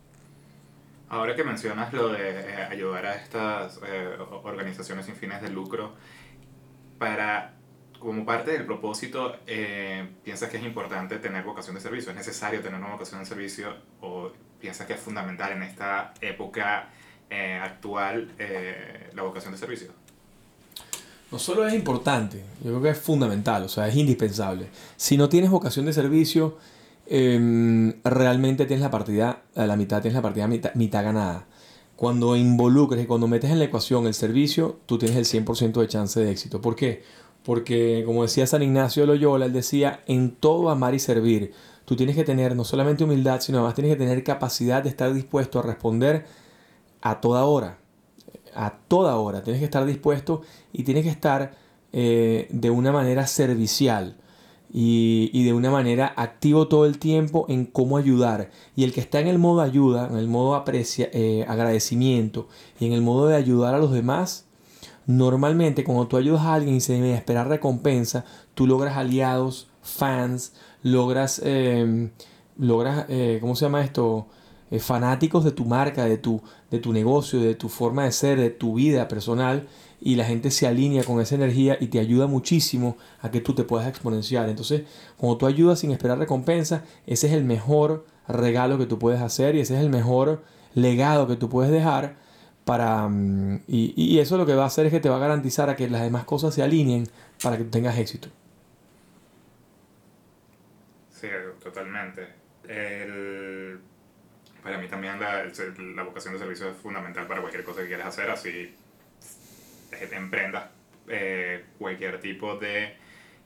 Ahora 1.09 1.37
que 1.37 1.45
mencionas 1.45 1.93
lo 1.93 2.09
de 2.09 2.41
eh, 2.41 2.63
ayudar 2.69 3.07
a 3.07 3.15
estas 3.15 3.79
eh, 3.87 4.17
organizaciones 4.43 5.07
sin 5.07 5.15
fines 5.15 5.41
de 5.41 5.51
lucro, 5.51 5.95
para, 6.99 7.55
como 8.01 8.25
parte 8.25 8.51
del 8.51 8.67
propósito, 8.67 9.37
eh, 9.47 10.09
¿piensas 10.25 10.49
que 10.49 10.57
es 10.57 10.65
importante 10.65 11.19
tener 11.19 11.45
vocación 11.45 11.77
de 11.77 11.81
servicio? 11.81 12.11
¿Es 12.11 12.17
necesario 12.17 12.61
tener 12.61 12.81
una 12.81 12.93
vocación 12.93 13.21
de 13.21 13.27
servicio 13.27 13.69
o 14.01 14.33
piensas 14.59 14.87
que 14.87 14.95
es 14.95 15.01
fundamental 15.01 15.53
en 15.53 15.63
esta 15.63 16.13
época 16.21 16.91
actual 17.61 18.33
la 19.13 19.23
vocación 19.23 19.53
de 19.53 19.59
servicio? 19.59 19.93
No 21.31 21.41
solo 21.41 21.67
es 21.67 21.75
importante, 21.75 22.45
yo 22.63 22.71
creo 22.71 22.83
que 22.83 22.91
es 22.91 22.99
fundamental, 22.99 23.65
o 23.65 23.69
sea, 23.69 23.89
es 23.89 23.97
indispensable. 23.97 24.69
Si 24.97 25.17
no 25.17 25.29
tienes 25.29 25.51
vocación 25.51 25.85
de 25.85 25.93
servicio, 25.93 26.57
Em, 27.09 28.03
realmente 28.03 28.67
tienes 28.67 28.83
la 28.83 28.91
partida, 28.91 29.43
a 29.55 29.67
la 29.67 29.77
mitad 29.77 30.03
tienes 30.03 30.17
la 30.17 30.23
partida 30.23 30.49
mitad, 30.49 30.75
mitad 30.75 31.05
ganada. 31.05 31.47
Cuando 31.95 32.37
involucres 32.37 33.05
y 33.05 33.07
cuando 33.07 33.29
metes 33.29 33.51
en 33.51 33.59
la 33.59 33.67
ecuación 33.67 34.07
el 34.07 34.15
servicio, 34.15 34.81
tú 34.87 34.99
tienes 34.99 35.17
el 35.17 35.25
100% 35.25 35.81
de 35.81 35.89
chance 35.89 36.21
de 36.21 36.31
éxito. 36.31 36.61
¿Por 36.61 36.77
qué? 36.77 37.03
Porque, 37.45 38.03
como 38.05 38.23
decía 38.23 38.47
San 38.47 38.63
Ignacio 38.63 39.03
de 39.03 39.07
Loyola, 39.07 39.47
él 39.47 39.53
decía, 39.53 40.03
en 40.07 40.33
todo 40.33 40.69
amar 40.69 40.95
y 40.95 40.99
servir, 40.99 41.53
tú 41.85 41.97
tienes 41.97 42.17
que 42.17 42.25
tener 42.25 42.57
no 42.57 42.65
solamente 42.65 43.05
humildad, 43.05 43.41
sino 43.41 43.59
además 43.59 43.75
tienes 43.75 43.93
que 43.95 43.99
tener 43.99 44.25
capacidad 44.25 44.83
de 44.83 44.89
estar 44.91 45.15
dispuesto 45.15 45.61
a 45.61 45.63
responder 45.63 46.27
a 47.03 47.21
toda 47.21 47.45
hora. 47.45 47.79
A 48.55 48.79
toda 48.89 49.17
hora. 49.17 49.43
Tienes 49.43 49.61
que 49.61 49.67
estar 49.67 49.87
dispuesto 49.87 50.43
y 50.73 50.83
tienes 50.83 51.05
que 51.05 51.11
estar 51.11 51.55
eh, 51.93 52.49
de 52.51 52.71
una 52.71 52.93
manera 52.93 53.27
servicial 53.27 54.17
y, 54.73 55.45
de 55.45 55.53
una 55.53 55.71
manera 55.71 56.13
activo 56.17 56.69
todo 56.69 56.87
el 56.87 56.99
tiempo 56.99 57.47
en 57.49 57.65
cómo 57.67 57.97
ayudar. 57.97 58.51
Y 58.75 58.85
el 58.85 58.93
que 58.93 59.01
está 59.01 59.21
en 59.21 59.29
el 59.29 59.39
modo 59.39 59.61
ayuda, 59.61 60.09
en 60.11 60.17
el 60.17 60.29
modo 60.29 60.55
aprecia, 60.55 61.09
eh, 61.13 61.45
agradecimiento 61.49 62.49
y 62.81 62.87
en 62.87 62.93
el 62.93 63.03
modo 63.03 63.29
de 63.29 63.37
ayudar 63.37 63.75
a 63.75 63.79
los 63.79 63.93
demás, 63.93 64.47
normalmente 65.07 65.85
cuando 65.85 66.09
tú 66.09 66.17
ayudas 66.17 66.43
a 66.43 66.55
alguien 66.55 66.77
y 66.77 66.81
se 66.81 66.95
debe 66.95 67.15
esperar 67.15 67.49
recompensa, 67.49 68.25
tú 68.55 68.67
logras 68.67 68.97
aliados, 68.97 69.69
fans, 69.83 70.53
logras, 70.83 71.41
em, 71.45 72.11
logras 72.59 73.07
eh, 73.09 73.39
¿cómo 73.41 73.55
se 73.55 73.67
llama 73.67 73.83
esto? 73.83 74.27
Eh, 74.71 74.81
fanáticos 74.81 75.45
de 75.45 75.53
tu 75.53 75.65
marca, 75.65 76.05
de 76.07 76.19
tu, 76.19 76.43
de 76.73 76.81
tu 76.81 76.93
negocio, 76.93 77.41
de 77.41 77.55
tu 77.55 77.69
forma 77.69 78.05
de 78.05 78.13
ser, 78.13 78.41
de 78.41 78.51
tu 78.51 78.75
vida 78.75 79.07
personal 79.07 79.69
y 80.07 80.15
la 80.15 80.25
gente 80.25 80.53
se 80.53 80.69
alinea 80.69 81.03
con 81.03 81.21
esa 81.21 81.35
energía 81.35 81.77
y 81.81 81.89
te 81.89 81.99
ayuda 81.99 82.29
muchísimo 82.29 82.97
a 83.21 83.33
que 83.33 83.41
tú 83.41 83.57
te 83.57 83.65
puedas 83.65 83.89
exponenciar. 83.89 84.49
Entonces, 84.49 84.83
cuando 85.17 85.37
tú 85.37 85.47
ayudas 85.47 85.81
sin 85.81 85.91
esperar 85.91 86.17
recompensa, 86.17 86.85
ese 87.09 87.27
es 87.27 87.33
el 87.33 87.43
mejor 87.43 88.07
regalo 88.29 88.79
que 88.79 88.87
tú 88.87 89.01
puedes 89.01 89.21
hacer 89.21 89.57
y 89.57 89.61
ese 89.61 89.75
es 89.75 89.81
el 89.81 89.91
mejor 89.91 90.45
legado 90.75 91.27
que 91.27 91.35
tú 91.35 91.49
puedes 91.49 91.73
dejar 91.73 92.15
para 92.65 93.09
mm, 93.09 93.65
y, 93.67 93.95
y 93.97 94.21
eso 94.21 94.37
lo 94.37 94.47
que 94.47 94.55
va 94.55 94.63
a 94.63 94.67
hacer 94.67 94.87
es 94.87 94.93
que 94.93 95.01
te 95.01 95.09
va 95.09 95.17
a 95.17 95.19
garantizar 95.19 95.71
a 95.71 95.75
que 95.75 95.91
las 95.91 96.03
demás 96.03 96.23
cosas 96.23 96.55
se 96.55 96.63
alineen 96.63 97.09
para 97.43 97.57
que 97.59 97.65
tú 97.65 97.71
tengas 97.71 97.99
éxito. 97.99 98.29
Sí, 101.11 101.27
totalmente. 101.61 102.29
para 104.63 104.79
mí 104.79 104.87
también 104.87 105.19
la, 105.19 105.47
la 105.97 106.03
vocación 106.05 106.35
de 106.35 106.39
servicio 106.39 106.71
es 106.71 106.77
fundamental 106.77 107.27
para 107.27 107.41
cualquier 107.41 107.65
cosa 107.65 107.81
que 107.81 107.89
quieras 107.89 108.07
hacer, 108.07 108.31
así 108.31 108.73
emprendas 109.93 110.71
eh, 111.09 111.65
cualquier 111.79 112.21
tipo 112.21 112.57
de 112.57 112.97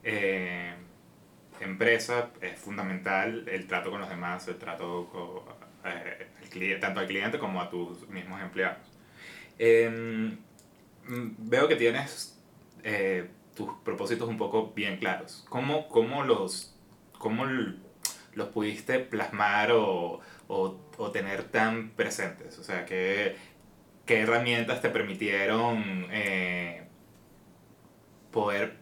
eh, 0.03 0.73
empresa, 1.61 2.31
es 2.41 2.59
fundamental 2.59 3.47
el 3.49 3.67
trato 3.67 3.91
con 3.91 4.01
los 4.01 4.09
demás, 4.09 4.49
el 4.49 4.57
trato 4.57 5.09
con, 5.13 5.91
eh, 5.91 6.27
el 6.43 6.49
cliente, 6.49 6.81
tanto 6.81 7.01
al 7.01 7.07
cliente 7.07 7.39
como 7.39 7.61
a 7.61 7.69
tus 7.69 8.09
mismos 8.09 8.41
empleados. 8.41 8.79
Em, 9.59 10.39
veo 11.07 11.69
que 11.69 11.77
tienes 11.77 12.37
tus 13.55 13.69
propósitos 13.85 14.27
un 14.27 14.39
poco 14.39 14.73
bien 14.75 14.97
claros. 14.97 15.45
¿Cómo, 15.51 15.87
cómo 15.89 16.25
los, 16.25 16.75
cómo 17.19 17.45
los 17.45 18.49
pudiste 18.49 19.01
plasmar 19.01 19.73
o, 19.73 20.21
o, 20.49 20.81
o 20.97 21.11
tener 21.11 21.45
tan 21.45 21.91
presentes? 21.91 22.59
O 22.59 22.65
sea, 22.65 22.87
que 22.87 23.37
qué 24.11 24.23
herramientas 24.23 24.83
te 24.83 24.91
permitieron 24.91 26.09
eh, 26.11 26.83
poder 28.33 28.79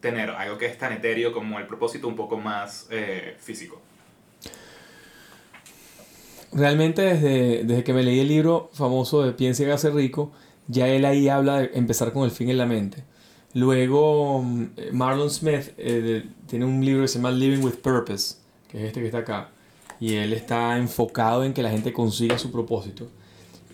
tener 0.00 0.30
algo 0.30 0.58
que 0.58 0.66
es 0.66 0.76
tan 0.76 0.92
etéreo 0.92 1.32
como 1.32 1.60
el 1.60 1.68
propósito 1.68 2.08
un 2.08 2.16
poco 2.16 2.36
más 2.36 2.88
eh, 2.90 3.36
físico. 3.38 3.80
Realmente 6.52 7.02
desde, 7.02 7.62
desde, 7.62 7.84
que 7.84 7.92
me 7.92 8.02
leí 8.02 8.18
el 8.18 8.26
libro 8.26 8.70
famoso 8.72 9.22
de 9.22 9.30
Piense 9.30 9.62
y 9.62 9.66
hágase 9.66 9.90
rico, 9.90 10.32
ya 10.66 10.88
él 10.88 11.04
ahí 11.04 11.28
habla 11.28 11.60
de 11.60 11.70
empezar 11.74 12.12
con 12.12 12.24
el 12.24 12.32
fin 12.32 12.50
en 12.50 12.58
la 12.58 12.66
mente. 12.66 13.04
Luego 13.54 14.42
mm, 14.42 14.66
Marlon 14.90 15.30
Smith 15.30 15.74
eh, 15.78 16.24
tiene 16.48 16.64
un 16.64 16.84
libro 16.84 17.02
que 17.02 17.08
se 17.08 17.18
llama 17.18 17.30
Living 17.30 17.62
with 17.62 17.76
Purpose, 17.76 18.34
que 18.68 18.78
es 18.78 18.84
este 18.86 18.98
que 18.98 19.06
está 19.06 19.18
acá, 19.18 19.50
y 20.00 20.16
él 20.16 20.32
está 20.32 20.76
enfocado 20.76 21.44
en 21.44 21.54
que 21.54 21.62
la 21.62 21.70
gente 21.70 21.92
consiga 21.92 22.36
su 22.36 22.50
propósito. 22.50 23.06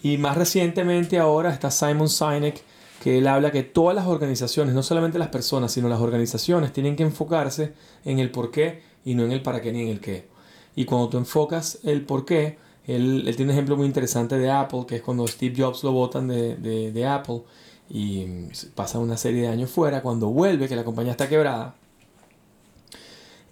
Y 0.03 0.19
más 0.19 0.37
recientemente 0.37 1.19
ahora 1.19 1.51
está 1.51 1.71
Simon 1.71 2.09
Sinek, 2.09 2.63
que 3.03 3.19
él 3.19 3.27
habla 3.27 3.51
que 3.51 3.63
todas 3.63 3.95
las 3.95 4.07
organizaciones, 4.07 4.75
no 4.75 4.83
solamente 4.83 5.19
las 5.19 5.29
personas, 5.29 5.73
sino 5.73 5.89
las 5.89 6.01
organizaciones, 6.01 6.73
tienen 6.73 6.97
que 6.97 7.03
enfocarse 7.03 7.73
en 8.05 8.19
el 8.19 8.31
por 8.31 8.51
qué 8.51 8.83
y 9.05 9.15
no 9.15 9.25
en 9.25 9.33
el 9.33 9.43
para 9.43 9.61
qué 9.61 9.73
ni 9.73 9.83
en 9.83 9.89
el 9.89 10.01
qué. 10.01 10.29
Y 10.77 10.85
cuando 10.85 11.09
tú 11.09 11.19
enfocas 11.19 11.79
el 11.85 12.03
por 12.03 12.25
qué, 12.25 12.59
él, 12.87 13.25
tiene 13.37 13.53
un 13.53 13.57
ejemplo 13.57 13.77
muy 13.77 13.87
interesante 13.87 14.39
de 14.39 14.51
Apple, 14.51 14.85
que 14.87 14.97
es 14.97 15.03
cuando 15.03 15.27
Steve 15.27 15.55
Jobs 15.57 15.83
lo 15.85 15.93
botan 15.93 16.29
de, 16.29 16.57
de, 16.57 16.93
de 16.93 17.07
Apple 17.07 17.43
y 17.91 18.27
pasa 18.75 18.99
una 18.99 19.17
serie 19.17 19.43
de 19.43 19.49
años 19.49 19.71
fuera, 19.71 20.03
cuando 20.03 20.29
vuelve, 20.29 20.69
que 20.69 20.77
la 20.77 20.85
compañía 20.85 21.13
está 21.13 21.29
quebrada, 21.29 21.75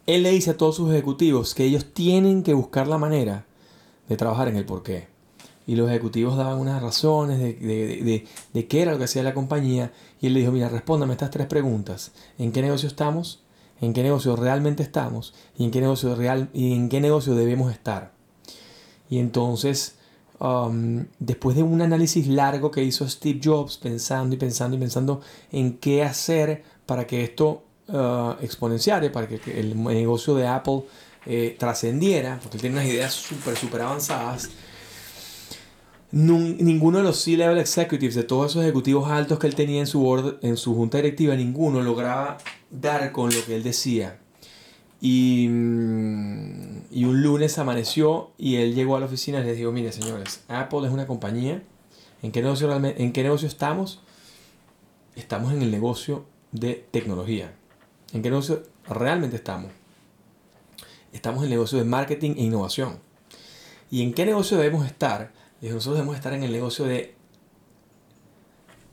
él 0.06 0.22
le 0.22 0.30
dice 0.30 0.50
a 0.50 0.56
todos 0.56 0.76
sus 0.76 0.90
ejecutivos 0.90 1.54
que 1.54 1.64
ellos 1.64 1.86
tienen 1.92 2.42
que 2.42 2.54
buscar 2.54 2.86
la 2.86 2.98
manera 2.98 3.44
de 4.08 4.16
trabajar 4.16 4.48
en 4.48 4.56
el 4.56 4.64
por 4.64 4.82
qué 4.82 5.15
y 5.66 5.74
los 5.74 5.90
ejecutivos 5.90 6.36
daban 6.36 6.58
unas 6.58 6.80
razones 6.80 7.38
de, 7.38 7.54
de, 7.54 8.26
de, 8.52 8.66
qué 8.66 8.82
era 8.82 8.92
lo 8.92 8.98
que 8.98 9.04
hacía 9.04 9.22
la 9.22 9.34
compañía 9.34 9.92
y 10.20 10.28
él 10.28 10.34
le 10.34 10.40
dijo, 10.40 10.52
mira, 10.52 10.68
respóndame 10.68 11.12
estas 11.12 11.30
tres 11.30 11.46
preguntas. 11.46 12.12
¿En 12.38 12.52
qué 12.52 12.62
negocio 12.62 12.88
estamos? 12.88 13.42
¿En 13.80 13.92
qué 13.92 14.02
negocio 14.02 14.36
realmente 14.36 14.82
estamos? 14.82 15.34
¿Y 15.58 15.64
en 15.64 15.70
qué 15.70 15.80
negocio, 15.80 16.14
real, 16.14 16.48
y 16.54 16.72
en 16.72 16.88
qué 16.88 17.00
negocio 17.00 17.34
debemos 17.34 17.72
estar? 17.72 18.12
Y 19.10 19.18
entonces, 19.18 19.96
um, 20.38 21.04
después 21.18 21.56
de 21.56 21.62
un 21.62 21.82
análisis 21.82 22.26
largo 22.28 22.70
que 22.70 22.82
hizo 22.82 23.08
Steve 23.08 23.40
Jobs, 23.42 23.76
pensando 23.76 24.34
y 24.34 24.38
pensando 24.38 24.76
y 24.76 24.80
pensando 24.80 25.20
en 25.52 25.78
qué 25.78 26.04
hacer 26.04 26.62
para 26.86 27.06
que 27.06 27.24
esto 27.24 27.64
uh, 27.88 28.32
exponenciara, 28.40 29.10
para 29.12 29.26
que, 29.28 29.60
el 29.60 29.82
negocio 29.82 30.34
de 30.36 30.46
Apple 30.46 30.84
eh, 31.26 31.56
trascendiera, 31.58 32.38
porque 32.40 32.56
él 32.56 32.60
tiene 32.60 32.76
unas 32.76 32.88
ideas 32.88 33.12
súper, 33.12 33.56
súper 33.56 33.82
avanzadas, 33.82 34.48
ninguno 36.12 36.98
de 36.98 37.04
los 37.04 37.20
C-Level 37.22 37.58
Executives, 37.58 38.14
de 38.14 38.22
todos 38.22 38.52
esos 38.52 38.62
ejecutivos 38.62 39.10
altos 39.10 39.38
que 39.38 39.46
él 39.46 39.54
tenía 39.54 39.80
en 39.80 39.86
su, 39.86 40.00
board, 40.00 40.38
en 40.42 40.56
su 40.56 40.74
junta 40.74 40.98
directiva, 40.98 41.34
ninguno 41.34 41.82
lograba 41.82 42.38
dar 42.70 43.12
con 43.12 43.34
lo 43.34 43.44
que 43.44 43.56
él 43.56 43.62
decía. 43.62 44.18
Y, 45.00 45.48
mm, 45.48 46.86
y, 46.90 47.04
un 47.04 47.22
lunes 47.22 47.58
amaneció 47.58 48.30
y 48.38 48.56
él 48.56 48.74
llegó 48.74 48.96
a 48.96 49.00
la 49.00 49.06
oficina 49.06 49.40
y 49.40 49.44
les 49.44 49.56
dijo, 49.56 49.72
mire 49.72 49.92
señores, 49.92 50.44
Apple 50.48 50.86
es 50.86 50.92
una 50.92 51.06
compañía, 51.06 51.62
¿en 52.22 52.32
qué 52.32 52.40
negocio, 52.40 52.74
en 52.74 53.12
qué 53.12 53.22
negocio 53.22 53.46
estamos? 53.46 54.00
Estamos 55.16 55.52
en 55.52 55.62
el 55.62 55.70
negocio 55.70 56.24
de 56.52 56.86
tecnología. 56.90 57.52
¿En 58.12 58.22
qué 58.22 58.30
negocio 58.30 58.62
realmente 58.88 59.36
estamos? 59.36 59.70
Estamos 61.12 61.40
en 61.40 61.44
el 61.44 61.50
negocio 61.50 61.78
de 61.78 61.84
marketing 61.84 62.34
e 62.36 62.42
innovación. 62.42 62.98
¿Y 63.90 64.02
en 64.02 64.12
qué 64.12 64.26
negocio 64.26 64.56
debemos 64.56 64.86
estar? 64.86 65.32
Nosotros 65.60 65.96
debemos 65.96 66.16
estar 66.16 66.32
en 66.32 66.42
el 66.42 66.52
negocio 66.52 66.84
de 66.84 67.14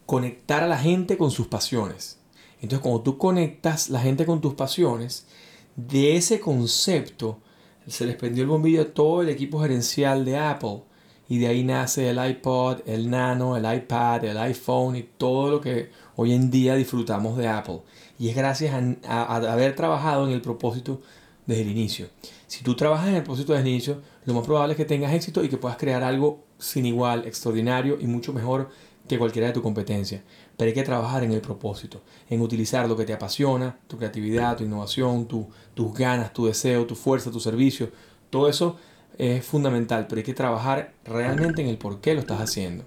conectar 0.06 0.64
a 0.64 0.68
la 0.68 0.78
gente 0.78 1.18
con 1.18 1.32
sus 1.32 1.48
pasiones. 1.48 2.20
Entonces, 2.62 2.80
cuando 2.80 3.02
tú 3.02 3.18
conectas 3.18 3.90
la 3.90 4.00
gente 4.00 4.26
con 4.26 4.42
tus 4.42 4.54
pasiones, 4.54 5.28
de 5.76 6.16
ese 6.16 6.40
concepto 6.40 7.40
se 7.88 8.06
les 8.06 8.16
prendió 8.16 8.44
el 8.44 8.50
bombillo 8.50 8.82
a 8.82 8.94
todo 8.94 9.22
el 9.22 9.30
equipo 9.30 9.60
gerencial 9.62 10.26
de 10.26 10.38
Apple. 10.38 10.84
Y 11.30 11.40
de 11.40 11.48
ahí 11.48 11.64
nace 11.64 12.10
el 12.10 12.24
iPod, 12.24 12.82
el 12.86 13.10
Nano, 13.10 13.58
el 13.58 13.66
iPad, 13.66 14.26
el 14.26 14.38
iPhone 14.38 14.96
y 14.96 15.04
todo 15.04 15.50
lo 15.50 15.62
que 15.62 15.90
hoy 16.16 16.34
en 16.34 16.52
día 16.52 16.76
disfrutamos 16.76 17.38
de 17.38 17.48
Apple. 17.48 17.82
Y 18.20 18.30
es 18.30 18.36
gracias 18.36 18.74
a, 19.06 19.36
haber 19.36 19.76
trabajado 19.76 20.28
en 20.28 20.34
el 20.34 20.42
propósito 20.42 21.02
desde 21.46 21.64
el 21.64 21.72
inicio. 21.72 22.08
Si 22.48 22.64
tú 22.64 22.76
trabajas 22.76 23.08
en 23.08 23.16
el 23.16 23.24
propósito 23.24 23.54
desde 23.54 23.68
el 23.68 23.74
inicio, 23.74 24.02
lo 24.26 24.34
más 24.34 24.46
probable 24.46 24.74
es 24.74 24.78
que 24.78 24.86
tengas 24.86 25.14
éxito 25.14 25.44
y 25.44 25.50
que 25.50 25.58
puedas 25.58 25.78
crear 25.78 26.04
algo 26.04 26.44
sin 26.64 26.86
igual, 26.86 27.26
extraordinario 27.26 27.98
y 28.00 28.08
mucho 28.08 28.34
mejor 28.34 28.70
que 29.08 29.18
cualquiera 29.18 29.48
de 29.48 29.54
tu 29.54 29.62
competencia. 29.62 30.24
Pero 30.56 30.70
hay 30.70 30.74
que 30.74 30.84
trabajar 30.84 31.24
en 31.24 31.32
el 31.32 31.42
propósito, 31.42 32.02
en 32.30 32.42
utilizar 32.42 32.88
lo 32.88 32.96
que 32.96 33.06
te 33.06 33.14
apasiona, 33.14 33.78
tu 33.88 33.98
creatividad, 33.98 34.56
tu 34.56 34.64
innovación, 34.64 35.28
tu, 35.28 35.50
tus 35.74 35.94
ganas, 35.94 36.34
tu 36.34 36.46
deseo, 36.46 36.86
tu 36.86 36.96
fuerza, 36.96 37.32
tu 37.32 37.40
servicio. 37.40 37.92
Todo 38.30 38.48
eso 38.48 38.78
es 39.18 39.46
fundamental, 39.46 40.08
pero 40.08 40.20
hay 40.20 40.24
que 40.24 40.34
trabajar 40.34 40.94
realmente 41.04 41.62
en 41.62 41.68
el 41.68 41.78
por 41.78 42.00
qué 42.00 42.14
lo 42.14 42.22
estás 42.22 42.40
haciendo. 42.40 42.86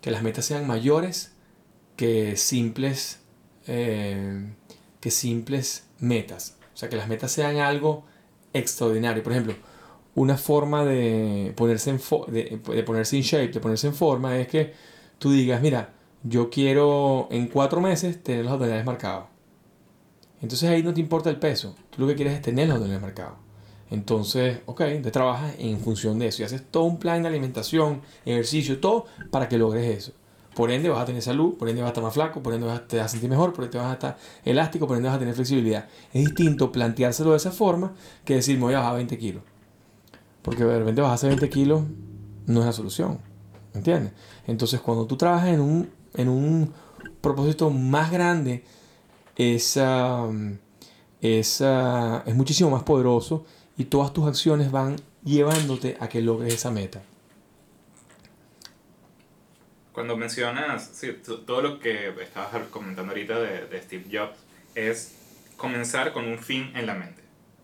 Que 0.00 0.10
las 0.10 0.22
metas 0.22 0.46
sean 0.46 0.66
mayores 0.66 1.32
que 1.96 2.36
simples, 2.36 3.20
eh, 3.66 4.50
que 5.00 5.10
simples 5.10 5.84
metas. 5.98 6.56
O 6.74 6.76
sea, 6.76 6.88
que 6.88 6.96
las 6.96 7.08
metas 7.08 7.30
sean 7.32 7.58
algo 7.58 8.04
extraordinario. 8.54 9.22
Por 9.22 9.32
ejemplo, 9.32 9.54
una 10.14 10.36
forma 10.36 10.84
de 10.84 11.52
ponerse 11.56 11.90
en, 11.90 12.00
de, 12.28 12.60
de 12.64 12.82
ponerse 12.82 13.20
shape, 13.20 13.48
de 13.48 13.60
ponerse 13.60 13.86
en 13.86 13.94
forma, 13.94 14.38
es 14.38 14.48
que 14.48 14.72
tú 15.18 15.30
digas, 15.30 15.62
mira, 15.62 15.94
yo 16.22 16.50
quiero 16.50 17.28
en 17.30 17.48
cuatro 17.48 17.80
meses 17.80 18.22
tener 18.22 18.44
los 18.44 18.52
abdominales 18.52 18.86
marcados. 18.86 19.26
Entonces 20.40 20.68
ahí 20.68 20.82
no 20.82 20.92
te 20.92 21.00
importa 21.00 21.30
el 21.30 21.38
peso, 21.38 21.74
tú 21.90 22.02
lo 22.02 22.08
que 22.08 22.16
quieres 22.16 22.34
es 22.34 22.42
tener 22.42 22.66
los 22.66 22.76
abdominales 22.76 23.02
marcados. 23.02 23.38
Entonces, 23.90 24.60
ok, 24.64 24.78
te 25.02 25.10
trabajas 25.10 25.54
en 25.58 25.78
función 25.78 26.18
de 26.18 26.28
eso 26.28 26.42
y 26.42 26.46
haces 26.46 26.62
todo 26.70 26.84
un 26.84 26.98
plan 26.98 27.22
de 27.22 27.28
alimentación, 27.28 28.00
ejercicio, 28.24 28.80
todo 28.80 29.04
para 29.30 29.48
que 29.48 29.58
logres 29.58 29.98
eso. 29.98 30.12
Por 30.54 30.70
ende 30.70 30.88
vas 30.88 31.02
a 31.02 31.04
tener 31.04 31.22
salud, 31.22 31.56
por 31.58 31.68
ende 31.68 31.82
vas 31.82 31.88
a 31.88 31.92
estar 31.92 32.04
más 32.04 32.14
flaco, 32.14 32.42
por 32.42 32.54
ende 32.54 32.70
a, 32.70 32.86
te 32.86 32.96
vas 32.96 33.06
a 33.06 33.08
sentir 33.08 33.28
mejor, 33.28 33.52
por 33.52 33.64
ende 33.64 33.78
vas 33.78 33.90
a 33.90 33.92
estar 33.92 34.18
elástico, 34.44 34.86
por 34.86 34.96
ende 34.96 35.08
vas 35.08 35.16
a 35.16 35.18
tener 35.18 35.34
flexibilidad. 35.34 35.88
Es 36.12 36.24
distinto 36.24 36.72
planteárselo 36.72 37.32
de 37.32 37.36
esa 37.36 37.52
forma 37.52 37.92
que 38.24 38.36
decir 38.36 38.56
me 38.56 38.64
voy 38.64 38.74
a 38.74 38.78
bajar 38.78 38.96
20 38.96 39.18
kilos. 39.18 39.42
Porque 40.42 40.64
de 40.64 40.78
repente 40.78 41.00
bajarse 41.00 41.28
20 41.28 41.48
kilos 41.48 41.82
no 42.46 42.60
es 42.60 42.66
la 42.66 42.72
solución. 42.72 43.20
¿Entiendes? 43.74 44.12
Entonces 44.46 44.80
cuando 44.80 45.06
tú 45.06 45.16
trabajas 45.16 45.48
en 45.48 45.60
un, 45.60 45.90
en 46.14 46.28
un 46.28 46.72
propósito 47.20 47.70
más 47.70 48.10
grande, 48.10 48.64
es, 49.36 49.78
es, 51.20 51.60
es 51.60 52.34
muchísimo 52.34 52.70
más 52.70 52.82
poderoso 52.82 53.46
y 53.76 53.84
todas 53.84 54.12
tus 54.12 54.26
acciones 54.26 54.70
van 54.70 54.96
llevándote 55.24 55.96
a 56.00 56.08
que 56.08 56.20
logres 56.20 56.54
esa 56.54 56.70
meta. 56.70 57.02
Cuando 59.92 60.16
mencionas 60.16 60.90
sí, 60.94 61.12
todo 61.46 61.60
lo 61.60 61.78
que 61.78 62.08
estabas 62.22 62.66
comentando 62.70 63.12
ahorita 63.12 63.38
de, 63.38 63.66
de, 63.66 63.82
Steve 63.82 64.04
Jobs, 64.10 64.38
es 64.74 65.14
comenzar 65.56 66.12
con 66.12 66.24
un 66.26 66.38
fin 66.38 66.72
en 66.74 66.86
la 66.86 66.94
mente. 66.94 67.22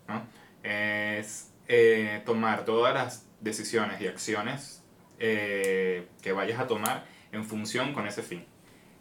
¿no? 0.08 0.22
Es 0.62 1.48
eh, 1.68 2.22
tomar 2.24 2.64
todas 2.64 2.94
las 2.94 3.26
decisiones 3.40 4.00
y 4.00 4.06
acciones 4.06 4.82
eh, 5.18 6.08
que 6.22 6.32
vayas 6.32 6.58
a 6.60 6.66
tomar 6.66 7.06
en 7.30 7.44
función 7.44 7.92
con 7.92 8.06
ese 8.06 8.22
fin. 8.22 8.44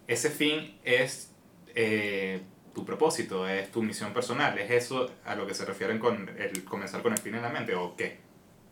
Ese 0.07 0.29
fin 0.29 0.77
es 0.83 1.33
eh, 1.75 2.41
tu 2.75 2.85
propósito, 2.85 3.47
es 3.47 3.71
tu 3.71 3.81
misión 3.81 4.13
personal. 4.13 4.57
¿Es 4.59 4.69
eso 4.71 5.09
a 5.25 5.35
lo 5.35 5.47
que 5.47 5.53
se 5.53 5.65
refieren 5.65 5.97
con 5.97 6.29
el 6.37 6.63
comenzar 6.65 7.01
con 7.01 7.13
el 7.13 7.19
fin 7.19 7.35
en 7.35 7.41
la 7.41 7.49
mente 7.49 7.73
o 7.73 7.95
qué? 7.95 8.26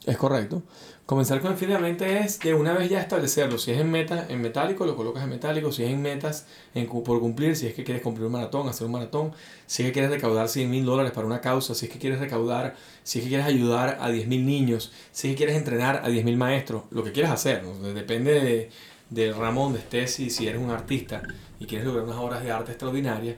Es 0.06 0.18
correcto. 0.18 0.62
Comenzar 1.06 1.40
con 1.40 1.52
el 1.52 1.58
fin 1.58 1.68
de 1.68 1.75
la 1.75 1.80
mente 1.80 2.20
es 2.20 2.40
de 2.40 2.56
una 2.56 2.74
vez 2.74 2.90
ya 2.90 3.00
establecerlo. 3.00 3.60
Si 3.60 3.72
es 3.72 3.80
en 3.80 3.92
meta, 3.92 4.25
en 4.28 4.42
metálico, 4.42 4.86
lo 4.86 4.96
colocas 4.96 5.24
en 5.24 5.30
metálico. 5.30 5.72
Si 5.72 5.84
es 5.84 5.92
en 5.92 6.02
metas 6.02 6.48
en, 6.74 6.88
por 6.88 7.20
cumplir, 7.20 7.56
si 7.56 7.68
es 7.68 7.75
que 7.75 7.84
quieres 7.84 8.02
cumplir 8.04 8.25
un 8.25 8.32
maratón, 8.32 8.68
hacer 8.68 8.86
un 8.86 8.94
maratón. 8.94 9.32
Si 9.68 9.84
es 9.84 9.90
que 9.90 9.94
quieres 9.94 10.12
recaudar 10.12 10.50
100 10.50 10.70
mil 10.70 10.86
dólares 10.86 11.12
para 11.12 11.28
una 11.28 11.42
causa. 11.42 11.75
Si 11.75 11.86
es 11.86 11.92
que 11.92 12.00
quieres 12.00 12.20
recaudar, 12.20 12.75
si 13.04 13.20
es 13.20 13.24
que 13.24 13.30
quieres 13.30 13.46
ayudar 13.46 14.00
a 14.02 14.10
10 14.10 14.28
mil 14.28 14.46
niños. 14.46 14.92
Si 15.12 15.28
es 15.28 15.34
que 15.34 15.38
quieres 15.38 15.56
entrenar 15.58 16.02
a 16.04 16.10
10 16.10 16.25
mil 16.25 16.38
maestros. 16.38 16.84
Lo 16.90 17.04
que 17.04 17.12
quieras 17.12 17.32
hacer. 17.32 17.64
Depende 17.64 18.42
de, 18.42 18.70
del 19.10 19.36
ramo 19.36 19.66
donde 19.66 19.80
estés. 19.80 20.20
Y 20.20 20.32
si 20.32 20.48
eres 20.48 20.60
un 20.60 20.72
artista 20.72 21.22
y 21.60 21.68
quieres 21.68 21.86
lograr 21.86 22.06
unas 22.06 22.18
obras 22.18 22.44
de 22.44 22.52
arte 22.52 22.72
extraordinarias. 22.72 23.38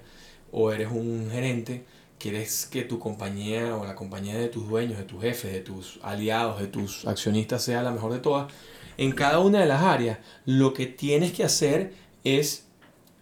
O 0.53 0.71
eres 0.71 0.89
un 0.89 1.29
gerente 1.31 1.83
quieres 2.19 2.65
que 2.65 2.83
tu 2.83 2.99
compañía 2.99 3.75
o 3.75 3.85
la 3.85 3.95
compañía 3.95 4.37
de 4.37 4.49
tus 4.49 4.67
dueños, 4.67 4.97
de 4.97 5.03
tus 5.03 5.21
jefes, 5.21 5.53
de 5.53 5.61
tus 5.61 5.99
aliados, 6.01 6.59
de 6.59 6.67
tus 6.67 7.05
accionistas 7.05 7.63
sea 7.63 7.83
la 7.83 7.91
mejor 7.91 8.13
de 8.13 8.19
todas, 8.19 8.51
en 8.97 9.11
cada 9.11 9.39
una 9.39 9.59
de 9.59 9.67
las 9.67 9.83
áreas 9.83 10.19
lo 10.45 10.73
que 10.73 10.87
tienes 10.87 11.31
que 11.31 11.43
hacer 11.43 11.93
es 12.23 12.65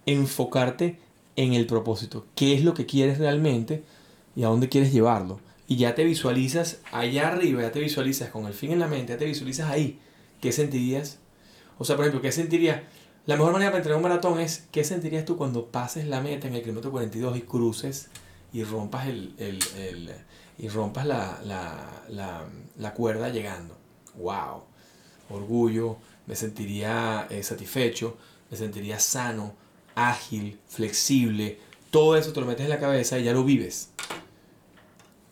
enfocarte 0.06 1.00
en 1.36 1.54
el 1.54 1.66
propósito, 1.68 2.25
qué 2.36 2.54
es 2.54 2.64
lo 2.64 2.74
que 2.74 2.86
quieres 2.86 3.18
realmente 3.18 3.84
y 4.36 4.44
a 4.44 4.48
dónde 4.48 4.70
quieres 4.70 4.94
llevarlo. 4.94 5.40
Y 5.68 5.77
ya 5.77 5.96
te 5.96 6.03
visualizas 6.03 6.79
allá 6.92 7.29
arriba, 7.29 7.64
ya 7.64 7.72
te 7.72 7.79
visualizas 7.79 8.29
con 8.29 8.46
el 8.46 8.53
fin 8.53 8.72
en 8.72 8.79
la 8.79 8.88
mente, 8.88 9.14
ya 9.14 9.18
te 9.18 9.25
visualizas 9.25 9.70
ahí. 9.70 10.00
¿Qué 10.40 10.51
sentirías? 10.51 11.18
O 11.79 11.86
sea, 11.86 11.96
por 11.96 12.05
ejemplo, 12.05 12.22
¿qué 12.22 12.31
sentirías? 12.31 12.81
La 13.25 13.36
mejor 13.36 13.51
manera 13.51 13.72
para 13.72 13.79
entrenar 13.79 13.98
un 13.98 14.03
maratón 14.03 14.40
es, 14.40 14.68
¿qué 14.72 14.84
sentirías 14.84 15.25
tú 15.25 15.36
cuando 15.38 15.66
pases 15.66 16.08
la 16.08 16.22
meta 16.22 16.48
en 16.48 16.53
el 16.53 16.62
kilómetro 16.62 16.92
42 16.92 17.38
y 17.38 17.42
cruces 17.42 18.10
y 18.53 18.64
rompas, 18.64 19.08
el, 19.08 19.34
el, 19.38 19.60
el 19.77 20.12
y 20.58 20.68
rompas 20.70 21.05
la, 21.05 21.40
la, 21.44 22.03
la, 22.10 22.46
la, 22.77 22.94
cuerda 22.94 23.29
llegando. 23.29 23.75
¡Wow! 24.16 24.64
Orgullo, 25.29 25.98
me 26.27 26.36
sentiría 26.36 27.27
eh, 27.29 27.44
satisfecho, 27.44 28.18
me 28.50 28.58
sentiría 28.58 29.00
sano, 29.00 29.53
ágil, 29.96 30.60
flexible. 30.68 31.60
Todo 31.92 32.16
eso 32.16 32.31
te 32.34 32.40
lo 32.40 32.46
metes 32.46 32.64
en 32.64 32.70
la 32.70 32.79
cabeza 32.79 33.20
y 33.20 33.24
ya 33.24 33.34
lo 33.34 33.44
vives. 33.44 33.90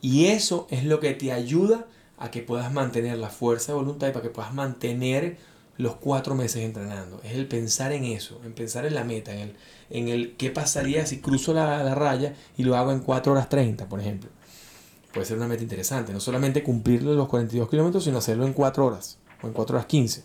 Y 0.02 0.26
eso 0.26 0.68
es 0.70 0.84
lo 0.84 1.00
que 1.00 1.14
te 1.14 1.32
ayuda 1.32 1.88
a 2.18 2.32
que 2.32 2.42
puedas 2.42 2.72
mantener 2.74 3.18
la 3.18 3.30
fuerza 3.30 3.72
de 3.72 3.78
voluntad 3.78 4.08
y 4.08 4.12
para 4.12 4.24
que 4.24 4.30
puedas 4.30 4.54
mantener 4.54 5.38
los 5.78 5.96
cuatro 5.96 6.36
meses 6.36 6.64
entrenando. 6.64 7.20
Es 7.24 7.34
el 7.34 7.48
pensar 7.48 7.92
en 7.92 8.06
eso, 8.06 8.40
en 8.46 8.54
pensar 8.54 8.86
en 8.86 8.96
la 8.96 9.04
meta, 9.04 9.34
en 9.34 9.40
el, 9.40 9.56
en 9.90 10.08
el 10.08 10.36
qué 10.36 10.50
pasaría 10.50 11.06
si 11.06 11.20
cruzo 11.20 11.54
la, 11.54 11.84
la 11.84 11.96
raya 11.96 12.36
y 12.58 12.64
lo 12.64 12.76
hago 12.76 12.92
en 12.92 13.00
4 13.00 13.32
horas 13.32 13.50
30, 13.50 13.90
por 13.90 14.00
ejemplo. 14.00 14.30
Puede 15.14 15.26
ser 15.26 15.38
una 15.38 15.48
meta 15.48 15.64
interesante. 15.64 16.12
No 16.14 16.20
solamente 16.20 16.64
cumplir 16.64 17.04
los 17.04 17.28
42 17.28 17.70
kilómetros, 17.70 18.04
sino 18.04 18.18
hacerlo 18.18 18.46
en 18.46 18.54
4 18.54 18.86
horas 18.86 19.18
o 19.42 19.48
en 19.48 19.54
4 19.54 19.76
horas 19.76 19.86
15. 19.88 20.24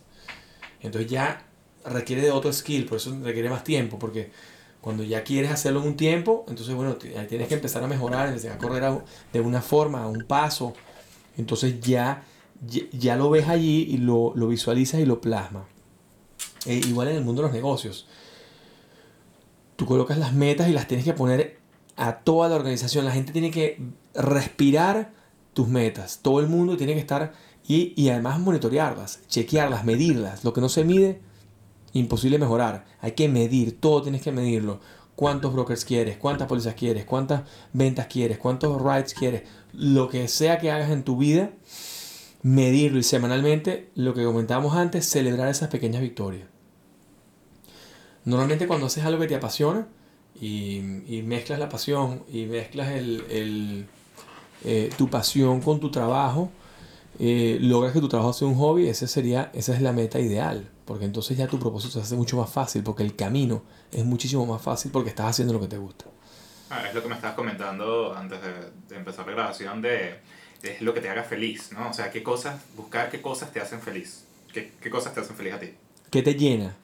Entonces 0.80 1.10
ya 1.10 1.44
requiere 1.84 2.22
de 2.22 2.30
otro 2.30 2.52
skill, 2.52 2.86
por 2.86 2.98
eso 2.98 3.16
requiere 3.22 3.50
más 3.50 3.64
tiempo, 3.64 3.98
porque 3.98 4.30
cuando 4.80 5.02
ya 5.02 5.24
quieres 5.24 5.50
hacerlo 5.50 5.80
en 5.80 5.88
un 5.88 5.96
tiempo, 5.96 6.44
entonces 6.48 6.74
bueno, 6.74 6.96
tienes 6.96 7.48
que 7.48 7.54
empezar 7.54 7.82
a 7.82 7.86
mejorar, 7.86 8.28
a 8.28 8.58
correr 8.58 9.02
de 9.32 9.40
una 9.40 9.60
forma, 9.60 10.02
a 10.02 10.06
un 10.06 10.24
paso. 10.24 10.74
Entonces 11.36 11.80
ya 11.80 12.22
ya, 12.66 13.16
lo 13.16 13.30
ves 13.30 13.48
allí 13.48 13.86
y 13.88 13.98
lo, 13.98 14.32
lo 14.34 14.48
visualizas 14.48 15.00
y 15.00 15.06
lo 15.06 15.20
plasmas. 15.20 15.64
E 16.66 16.74
igual 16.74 17.08
en 17.08 17.16
el 17.16 17.24
mundo 17.24 17.42
de 17.42 17.48
los 17.48 17.54
negocios. 17.54 18.06
Tú 19.76 19.86
colocas 19.86 20.18
las 20.18 20.32
metas 20.32 20.68
y 20.68 20.72
las 20.72 20.88
tienes 20.88 21.04
que 21.04 21.12
poner 21.12 21.58
a 21.96 22.18
toda 22.18 22.48
la 22.48 22.56
organización. 22.56 23.04
La 23.04 23.12
gente 23.12 23.32
tiene 23.32 23.50
que 23.50 23.80
respirar 24.14 25.12
tus 25.54 25.68
metas. 25.68 26.20
Todo 26.22 26.40
el 26.40 26.48
mundo 26.48 26.76
tiene 26.76 26.94
que 26.94 27.00
estar 27.00 27.32
y, 27.66 27.92
y 27.96 28.08
además 28.08 28.40
monitorearlas, 28.40 29.20
chequearlas, 29.28 29.84
medirlas. 29.84 30.42
Lo 30.42 30.52
que 30.52 30.60
no 30.60 30.68
se 30.68 30.84
mide, 30.84 31.20
imposible 31.92 32.38
mejorar. 32.38 32.86
Hay 33.00 33.12
que 33.12 33.28
medir, 33.28 33.80
todo 33.80 34.02
tienes 34.02 34.22
que 34.22 34.32
medirlo. 34.32 34.80
¿Cuántos 35.14 35.52
brokers 35.52 35.84
quieres? 35.84 36.16
¿Cuántas 36.16 36.46
pólizas 36.46 36.74
quieres? 36.74 37.04
¿Cuántas 37.04 37.42
ventas 37.72 38.06
quieres? 38.06 38.38
¿Cuántos 38.38 38.80
rides 38.80 39.14
quieres? 39.14 39.42
Lo 39.72 40.08
que 40.08 40.28
sea 40.28 40.58
que 40.58 40.70
hagas 40.70 40.90
en 40.90 41.02
tu 41.02 41.16
vida, 41.16 41.50
medirlo 42.42 42.98
y 42.98 43.02
semanalmente, 43.02 43.90
lo 43.94 44.14
que 44.14 44.24
comentábamos 44.24 44.76
antes, 44.76 45.06
celebrar 45.06 45.48
esas 45.48 45.68
pequeñas 45.68 46.00
victorias. 46.02 46.48
Normalmente 48.24 48.66
cuando 48.66 48.86
haces 48.86 49.04
algo 49.04 49.20
que 49.20 49.28
te 49.28 49.34
apasiona 49.34 49.86
y, 50.40 50.80
mezclas 51.24 51.58
la 51.58 51.68
pasión 51.68 52.22
y 52.28 52.44
mezclas 52.46 52.90
el, 52.90 53.86
eh, 54.64 54.90
tu 54.96 55.08
pasión 55.08 55.60
con 55.60 55.80
tu 55.80 55.90
trabajo, 55.90 56.50
eh, 57.18 57.58
logras 57.60 57.92
que 57.92 58.00
tu 58.00 58.08
trabajo 58.08 58.32
sea 58.32 58.46
un 58.46 58.54
hobby, 58.56 58.88
ese 58.88 59.08
sería, 59.08 59.50
esa 59.54 59.74
es 59.74 59.82
la 59.82 59.92
meta 59.92 60.20
ideal, 60.20 60.68
porque 60.84 61.04
entonces 61.04 61.36
ya 61.36 61.48
tu 61.48 61.58
propósito 61.58 61.94
se 61.94 62.00
hace 62.00 62.14
mucho 62.14 62.36
más 62.36 62.50
fácil, 62.50 62.82
porque 62.82 63.02
el 63.02 63.16
camino 63.16 63.62
es 63.90 64.04
muchísimo 64.04 64.46
más 64.46 64.62
fácil 64.62 64.92
porque 64.92 65.10
estás 65.10 65.30
haciendo 65.30 65.54
lo 65.54 65.60
que 65.60 65.68
te 65.68 65.78
gusta. 65.78 66.04
Ah, 66.70 66.86
es 66.86 66.94
lo 66.94 67.02
que 67.02 67.08
me 67.08 67.14
estabas 67.14 67.34
comentando 67.34 68.14
antes 68.14 68.38
de 68.88 68.96
empezar 68.96 69.26
la 69.26 69.32
grabación 69.32 69.80
de 69.80 70.20
es 70.62 70.80
lo 70.80 70.94
que 70.94 71.00
te 71.00 71.08
haga 71.08 71.24
feliz, 71.24 71.70
¿no? 71.72 71.90
O 71.90 71.92
sea, 71.92 72.10
qué 72.10 72.22
cosas, 72.22 72.60
buscar 72.76 73.10
qué 73.10 73.20
cosas 73.20 73.52
te 73.52 73.60
hacen 73.60 73.80
feliz. 73.80 74.24
¿Qué, 74.52 74.72
qué 74.80 74.90
cosas 74.90 75.14
te 75.14 75.20
hacen 75.20 75.36
feliz 75.36 75.54
a 75.54 75.60
ti? 75.60 75.70
¿Qué 76.10 76.22
te 76.22 76.34
llena? 76.34 76.74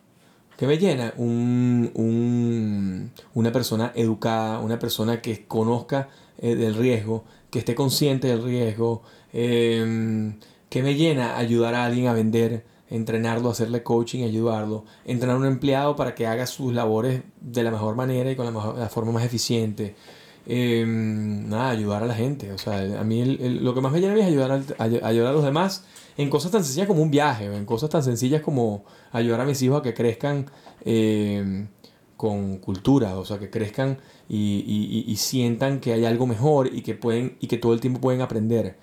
¿Qué 0.57 0.67
me 0.67 0.79
llena? 0.79 1.13
Un, 1.17 1.91
un, 1.95 3.11
una 3.35 3.51
persona 3.51 3.93
educada, 3.97 4.61
una 4.61 4.79
persona 4.79 5.21
que 5.21 5.47
conozca 5.47 6.09
eh, 6.39 6.55
del 6.55 6.75
riesgo, 6.75 7.25
que 7.51 7.59
esté 7.59 7.75
consciente 7.75 8.29
del 8.29 8.45
riesgo. 8.45 9.03
Eh, 9.33 10.33
¿Qué 10.69 10.83
me 10.83 10.95
llena? 10.95 11.37
Ayudar 11.37 11.75
a 11.75 11.85
alguien 11.85 12.07
a 12.07 12.13
vender, 12.13 12.65
entrenarlo, 12.89 13.51
hacerle 13.51 13.83
coaching, 13.83 14.23
ayudarlo. 14.23 14.85
Entrenar 15.05 15.37
a 15.37 15.39
un 15.41 15.47
empleado 15.47 15.97
para 15.97 16.15
que 16.15 16.27
haga 16.27 16.47
sus 16.47 16.73
labores 16.73 17.23
de 17.41 17.63
la 17.65 17.73
mejor 17.73 17.97
manera 17.97 18.31
y 18.31 18.37
con 18.37 18.47
la, 18.47 18.75
la 18.75 18.89
forma 18.89 19.11
más 19.11 19.25
eficiente. 19.25 19.97
Em, 20.46 21.48
nada, 21.48 21.70
ayudar 21.70 22.02
a 22.02 22.07
la 22.07 22.14
gente. 22.14 22.52
O 22.52 22.59
sea, 22.59 23.00
a 23.00 23.04
mí 23.04 23.24
lo 23.24 23.74
que 23.74 23.80
más 23.80 23.92
me 23.92 24.00
llena 24.00 24.14
es 24.18 24.26
ayudar 24.26 24.50
a, 24.78 24.83
ayudar 24.85 25.28
a 25.28 25.33
los 25.33 25.44
demás 25.44 25.85
en 26.16 26.28
cosas 26.30 26.50
tan 26.52 26.62
sencillas 26.64 26.87
como 26.87 27.02
un 27.02 27.11
viaje, 27.11 27.46
en 27.46 27.64
cosas 27.64 27.90
tan 27.90 28.02
sencillas 28.02 28.42
como 28.42 28.85
ayudar 29.12 29.40
a 29.40 29.44
mis 29.44 29.61
hijos 29.62 29.80
a 29.80 29.83
que 29.83 29.94
crezcan 29.94 30.46
em, 30.85 31.68
con 32.16 32.59
cultura, 32.59 33.16
o 33.18 33.24
sea, 33.24 33.38
que 33.38 33.50
crezcan 33.50 33.98
y, 34.28 35.04
y, 35.07 35.16
sientan 35.16 35.80
que 35.80 35.92
hay 35.92 36.04
algo 36.04 36.26
mejor 36.26 36.68
y 36.72 36.83
que, 36.83 36.94
pueden, 36.94 37.37
y 37.40 37.46
que 37.48 37.59
todo 37.59 37.72
el 37.74 37.80
tiempo 37.80 38.00
pueden 38.00 38.20
aprender. 38.22 38.76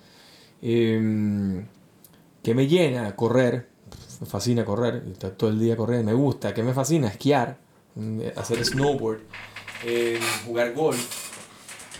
Em, 0.62 1.66
¿Qué 2.44 2.54
me 2.56 2.68
llena? 2.68 3.16
Correr. 3.16 3.68
Me 4.20 4.28
fascina 4.28 4.66
correr. 4.66 5.04
Estar 5.12 5.32
todo 5.32 5.50
el 5.50 5.60
día 5.60 5.76
corriendo. 5.76 6.12
Me 6.12 6.18
gusta. 6.18 6.54
¿Qué 6.54 6.64
me 6.64 6.74
fascina? 6.74 7.08
Esquiar. 7.08 7.58
mm, 7.96 8.20
Hacer 8.36 8.64
snowboard. 8.66 9.20
eh, 9.86 10.20
jugar 10.46 10.74
golf. 10.74 11.21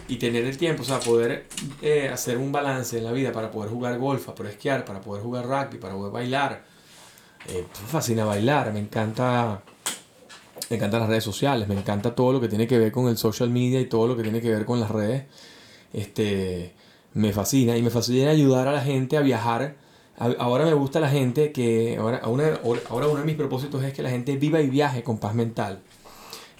Y 0.08 0.18
tener 0.18 0.44
el 0.46 0.58
tiempo, 0.58 0.82
o 0.84 0.86
sea, 0.86 1.00
poder 1.00 1.46
eh, 1.82 2.10
hacer 2.12 2.38
un 2.38 2.52
balance 2.52 2.98
en 2.98 3.06
la 3.06 3.12
vida 3.12 3.32
para 3.32 3.50
poder 3.50 3.72
jugar 3.72 3.98
golf, 3.98 4.26
para 4.26 4.36
poder 4.36 4.52
esquiar, 4.54 4.84
para 4.86 5.00
poder 5.02 5.24
jugar 5.24 5.46
rugby, 5.46 5.78
para 5.78 5.94
poder 5.96 6.12
bailar. 6.12 6.64
Eh, 7.48 7.66
me 7.82 7.88
fascina 7.88 8.26
bailar. 8.26 8.74
Me 8.74 8.80
encanta 8.80 9.62
me 10.70 10.78
encantan 10.78 11.02
las 11.02 11.10
redes 11.10 11.24
sociales, 11.26 11.68
me 11.68 11.76
encanta 11.76 12.16
todo 12.16 12.32
lo 12.32 12.40
que 12.40 12.48
tiene 12.48 12.66
que 12.68 12.78
ver 12.80 12.92
con 12.94 13.08
el 13.10 13.18
social 13.18 13.50
media 13.50 13.80
y 13.82 13.86
todo 13.86 14.08
lo 14.08 14.16
que 14.16 14.24
tiene 14.24 14.40
que 14.42 14.50
ver 14.52 14.64
con 14.66 14.80
las 14.80 14.90
redes. 14.90 15.24
Este, 15.92 16.74
me 17.14 17.34
fascina 17.34 17.76
y 17.78 17.82
me 17.82 17.90
fascina 17.90 18.32
ayudar 18.32 18.68
a 18.68 18.72
la 18.74 18.82
gente 18.82 19.18
a 19.18 19.22
viajar. 19.22 19.76
Ahora 20.18 20.66
me 20.66 20.74
gusta 20.74 21.00
la 21.00 21.10
gente 21.10 21.52
que, 21.52 21.98
ahora, 21.98 22.18
a 22.24 22.30
una- 22.30 22.60
ahora 22.90 23.08
uno 23.08 23.20
de 23.20 23.26
mis 23.26 23.36
propósitos 23.36 23.84
es 23.84 23.94
que 23.94 24.02
la 24.04 24.10
gente 24.12 24.36
viva 24.38 24.62
y 24.62 24.70
viaje 24.70 25.04
con 25.04 25.18
paz 25.18 25.34
mental. 25.34 25.82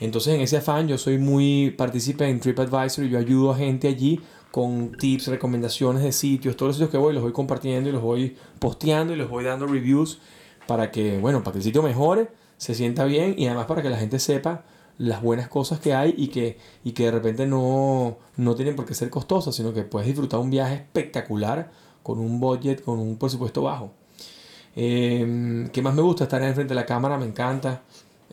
Entonces 0.02 0.34
en 0.34 0.42
ese 0.42 0.58
afán 0.58 0.88
yo 0.88 0.98
soy 0.98 1.20
muy 1.20 1.72
partícipe 1.78 2.28
en 2.28 2.40
TripAdvisor 2.40 3.06
y 3.06 3.10
yo 3.10 3.20
ayudo 3.20 3.52
a 3.52 3.56
gente 3.56 3.88
allí 3.88 4.20
con 4.50 4.92
tips, 4.98 5.28
recomendaciones 5.28 6.02
de 6.02 6.12
sitios, 6.12 6.58
todos 6.58 6.70
los 6.70 6.76
sitios 6.78 6.90
que 6.90 6.98
voy 6.98 7.14
los 7.14 7.22
voy 7.22 7.32
compartiendo 7.32 7.88
y 7.88 7.94
los 7.94 8.02
voy 8.02 8.36
posteando 8.60 9.14
y 9.14 9.16
los 9.16 9.30
voy 9.30 9.44
dando 9.44 9.68
reviews 9.68 10.20
para 10.66 10.90
que, 10.90 11.20
bueno, 11.20 11.44
para 11.44 11.54
que 11.54 11.58
el 11.60 11.64
sitio 11.64 11.84
mejore, 11.84 12.30
se 12.58 12.74
sienta 12.74 13.06
bien 13.06 13.36
y 13.38 13.46
además 13.46 13.68
para 13.68 13.84
que 13.84 13.92
la 13.92 13.98
gente 13.98 14.18
sepa 14.18 14.64
las 14.98 15.22
buenas 15.22 15.48
cosas 15.48 15.80
que 15.80 15.94
hay 15.94 16.16
y 16.18 16.30
que, 16.30 16.58
y 16.84 16.94
que 16.94 17.06
de 17.06 17.12
repente 17.12 17.46
no, 17.46 18.18
no 18.38 18.56
tienen 18.56 18.76
por 18.76 18.86
qué 18.86 18.96
ser 18.96 19.12
costosas, 19.12 19.56
sino 19.56 19.72
que 19.72 19.84
puedes 19.84 20.08
disfrutar 20.08 20.40
un 20.40 20.50
viaje 20.50 20.76
espectacular 20.76 21.72
con 22.02 22.20
un 22.20 22.40
budget, 22.40 22.84
con 22.84 22.98
un 22.98 23.18
presupuesto 23.18 23.62
bajo. 23.62 23.92
Eh, 24.76 25.70
¿Qué 25.72 25.82
más 25.82 25.94
me 25.94 26.02
gusta? 26.02 26.24
Estar 26.24 26.42
en 26.42 26.56
frente 26.56 26.74
de 26.74 26.80
la 26.80 26.86
cámara, 26.86 27.18
me 27.18 27.26
encanta. 27.26 27.84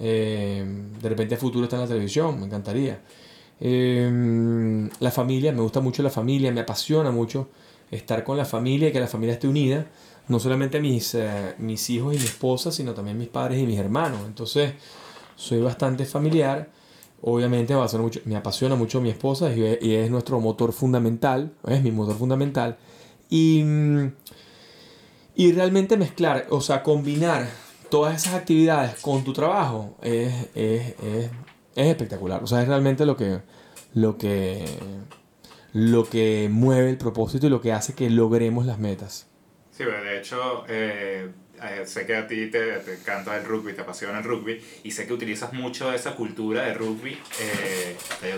Eh, 0.01 0.65
de 1.01 1.09
repente 1.09 1.35
a 1.35 1.39
futuro 1.39 1.65
estar 1.65 1.79
en 1.79 1.85
la 1.85 1.89
televisión, 1.89 2.39
me 2.39 2.47
encantaría. 2.47 3.01
Eh, 3.61 4.89
la 5.01 5.11
familia, 5.11 5.53
me 5.53 5.61
gusta 5.61 5.81
mucho 5.81 6.03
la 6.03 6.11
familia, 6.11 6.53
me 6.53 6.61
apasiona 6.61 7.11
mucho 7.11 7.49
estar 7.91 8.23
con 8.23 8.37
la 8.37 8.45
familia 8.45 8.89
y 8.89 8.93
que 8.93 9.01
la 9.01 9.09
familia 9.09 9.35
esté 9.35 9.49
unida. 9.49 9.87
No 10.29 10.39
solamente 10.39 10.79
mis, 10.81 11.15
eh, 11.15 11.55
mis 11.59 11.89
hijos 11.91 12.15
y 12.15 12.19
mi 12.19 12.25
esposa, 12.25 12.71
sino 12.71 12.93
también 12.93 13.17
mis 13.19 13.29
padres 13.29 13.59
y 13.59 13.67
mis 13.67 13.79
hermanos. 13.79 14.21
Entonces, 14.27 14.73
soy 15.37 15.61
bastante 15.61 16.05
familiar. 16.05 16.71
Obviamente 17.23 17.73
me 17.75 17.81
apasiona 17.81 18.05
mucho, 18.05 18.21
me 18.27 18.37
apasiona 18.37 18.77
mucho 18.77 19.01
mi 19.01 19.09
esposa 19.09 19.53
y, 19.53 19.79
y 19.81 19.95
es 19.95 20.11
nuestro 20.11 20.39
motor 20.39 20.73
fundamental, 20.73 21.53
es 21.67 21.83
mi 21.83 21.91
motor 21.91 22.17
fundamental. 22.17 22.77
Y, 23.31 23.65
y 25.35 25.53
realmente 25.53 25.97
mezclar, 25.97 26.47
o 26.51 26.61
sea, 26.61 26.83
combinar 26.83 27.49
todas 27.91 28.17
esas 28.17 28.35
actividades 28.35 29.01
con 29.01 29.25
tu 29.25 29.33
trabajo 29.33 29.97
es, 30.03 30.33
es, 30.55 30.95
es, 31.03 31.31
es 31.77 31.87
espectacular. 31.87 32.43
O 32.43 32.47
sea, 32.47 32.63
es 32.63 32.69
realmente 32.69 33.07
lo 33.07 33.17
que, 33.17 33.41
lo 33.95 34.19
que, 34.19 34.65
lo 35.73 36.09
que 36.09 36.49
mueve 36.51 36.91
el 36.91 36.99
propósito 36.99 37.47
y 37.47 37.51
lo 37.51 37.61
que 37.61 37.73
hace 37.73 37.95
que 37.95 38.11
logremos 38.11 38.67
las 38.67 38.79
metas. 38.79 39.27
Sí, 39.71 39.85
pero 39.85 40.03
de 40.03 40.19
hecho, 40.19 40.65
eh, 40.69 41.29
eh, 41.63 41.83
sé 41.87 42.07
que 42.07 42.17
a 42.17 42.27
ti 42.27 42.51
te, 42.51 42.79
te 42.79 42.95
encanta 42.95 43.37
el 43.37 43.45
rugby, 43.45 43.73
te 43.73 43.83
apasiona 43.83 44.19
el 44.19 44.25
rugby, 44.25 44.61
y 44.83 44.91
sé 44.91 45.07
que 45.07 45.13
utilizas 45.13 45.53
mucho 45.53 45.93
esa 45.93 46.15
cultura 46.15 46.65
de 46.65 46.75
rugby. 46.75 47.19
Eh, 47.41 47.97
te. 48.21 48.35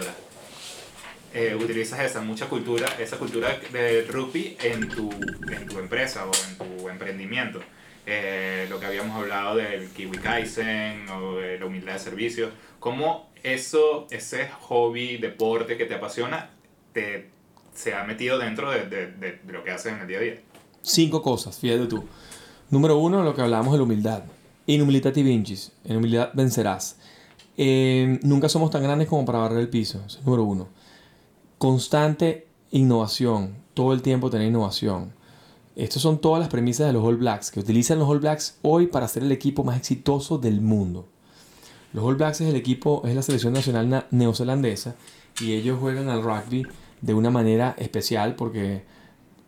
Eh, 1.32 1.54
utilizas 1.54 2.00
esa 2.00 2.20
mucha 2.22 2.48
cultura, 2.48 2.88
esa 2.98 3.16
cultura 3.16 3.56
de 3.72 4.02
rugby 4.02 4.56
en 4.60 4.88
tu, 4.88 5.08
en 5.48 5.68
tu 5.68 5.78
empresa 5.78 6.26
o 6.26 6.32
en 6.34 6.78
tu 6.78 6.88
emprendimiento. 6.88 7.60
Eh, 8.06 8.66
lo 8.68 8.80
que 8.80 8.86
habíamos 8.86 9.16
hablado 9.16 9.56
del 9.56 9.88
Kiwi 9.90 10.18
Kaizen 10.18 11.08
o 11.10 11.36
de 11.36 11.58
la 11.58 11.66
humildad 11.66 11.92
de 11.92 11.98
servicio. 11.98 12.50
¿Cómo 12.78 13.30
eso, 13.42 14.06
ese 14.10 14.48
hobby, 14.48 15.18
deporte 15.18 15.76
que 15.76 15.84
te 15.84 15.94
apasiona, 15.94 16.50
te, 16.92 17.28
se 17.74 17.94
ha 17.94 18.04
metido 18.04 18.38
dentro 18.38 18.70
de, 18.70 18.86
de, 18.86 19.06
de, 19.12 19.38
lo 19.48 19.62
que 19.64 19.70
haces 19.70 19.92
en 19.92 20.00
el 20.00 20.08
día 20.08 20.18
a 20.18 20.20
día? 20.22 20.40
Cinco 20.82 21.22
cosas, 21.22 21.58
fíjate 21.58 21.86
tú. 21.86 22.04
Número 22.70 22.96
uno, 22.98 23.22
lo 23.22 23.34
que 23.34 23.42
hablamos 23.42 23.72
de 23.72 23.78
la 23.78 23.84
humildad. 23.84 24.22
In 24.66 24.82
humilitate 24.82 25.22
vincis. 25.22 25.72
En 25.84 25.96
humildad 25.96 26.30
vencerás. 26.34 26.96
Eh, 27.56 28.18
nunca 28.22 28.48
somos 28.48 28.70
tan 28.70 28.82
grandes 28.82 29.08
como 29.08 29.24
para 29.24 29.38
barrer 29.38 29.58
el 29.58 29.68
piso. 29.68 30.02
Es 30.06 30.24
número 30.24 30.44
uno. 30.44 30.68
Constante 31.58 32.46
innovación. 32.70 33.56
Todo 33.74 33.92
el 33.92 34.02
tiempo 34.02 34.30
tener 34.30 34.48
innovación. 34.48 35.12
Estas 35.80 36.02
son 36.02 36.18
todas 36.20 36.40
las 36.40 36.48
premisas 36.48 36.86
de 36.86 36.92
los 36.92 37.04
All 37.04 37.16
Blacks, 37.16 37.50
que 37.50 37.60
utilizan 37.60 37.98
los 37.98 38.08
All 38.08 38.20
Blacks 38.20 38.58
hoy 38.62 38.86
para 38.88 39.08
ser 39.08 39.22
el 39.22 39.32
equipo 39.32 39.64
más 39.64 39.76
exitoso 39.78 40.38
del 40.38 40.60
mundo. 40.60 41.06
Los 41.92 42.04
All 42.04 42.16
Blacks 42.16 42.40
es 42.42 42.48
el 42.48 42.56
equipo, 42.56 43.02
es 43.06 43.14
la 43.14 43.22
selección 43.22 43.52
nacional 43.52 43.88
na- 43.88 44.06
neozelandesa 44.10 44.94
y 45.40 45.52
ellos 45.54 45.78
juegan 45.80 46.08
al 46.08 46.22
rugby 46.22 46.66
de 47.00 47.14
una 47.14 47.30
manera 47.30 47.74
especial 47.78 48.34
porque 48.36 48.84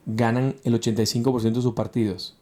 ganan 0.06 0.56
el 0.64 0.74
85% 0.74 1.52
de 1.52 1.62
sus 1.62 1.74
partidos. 1.74 2.36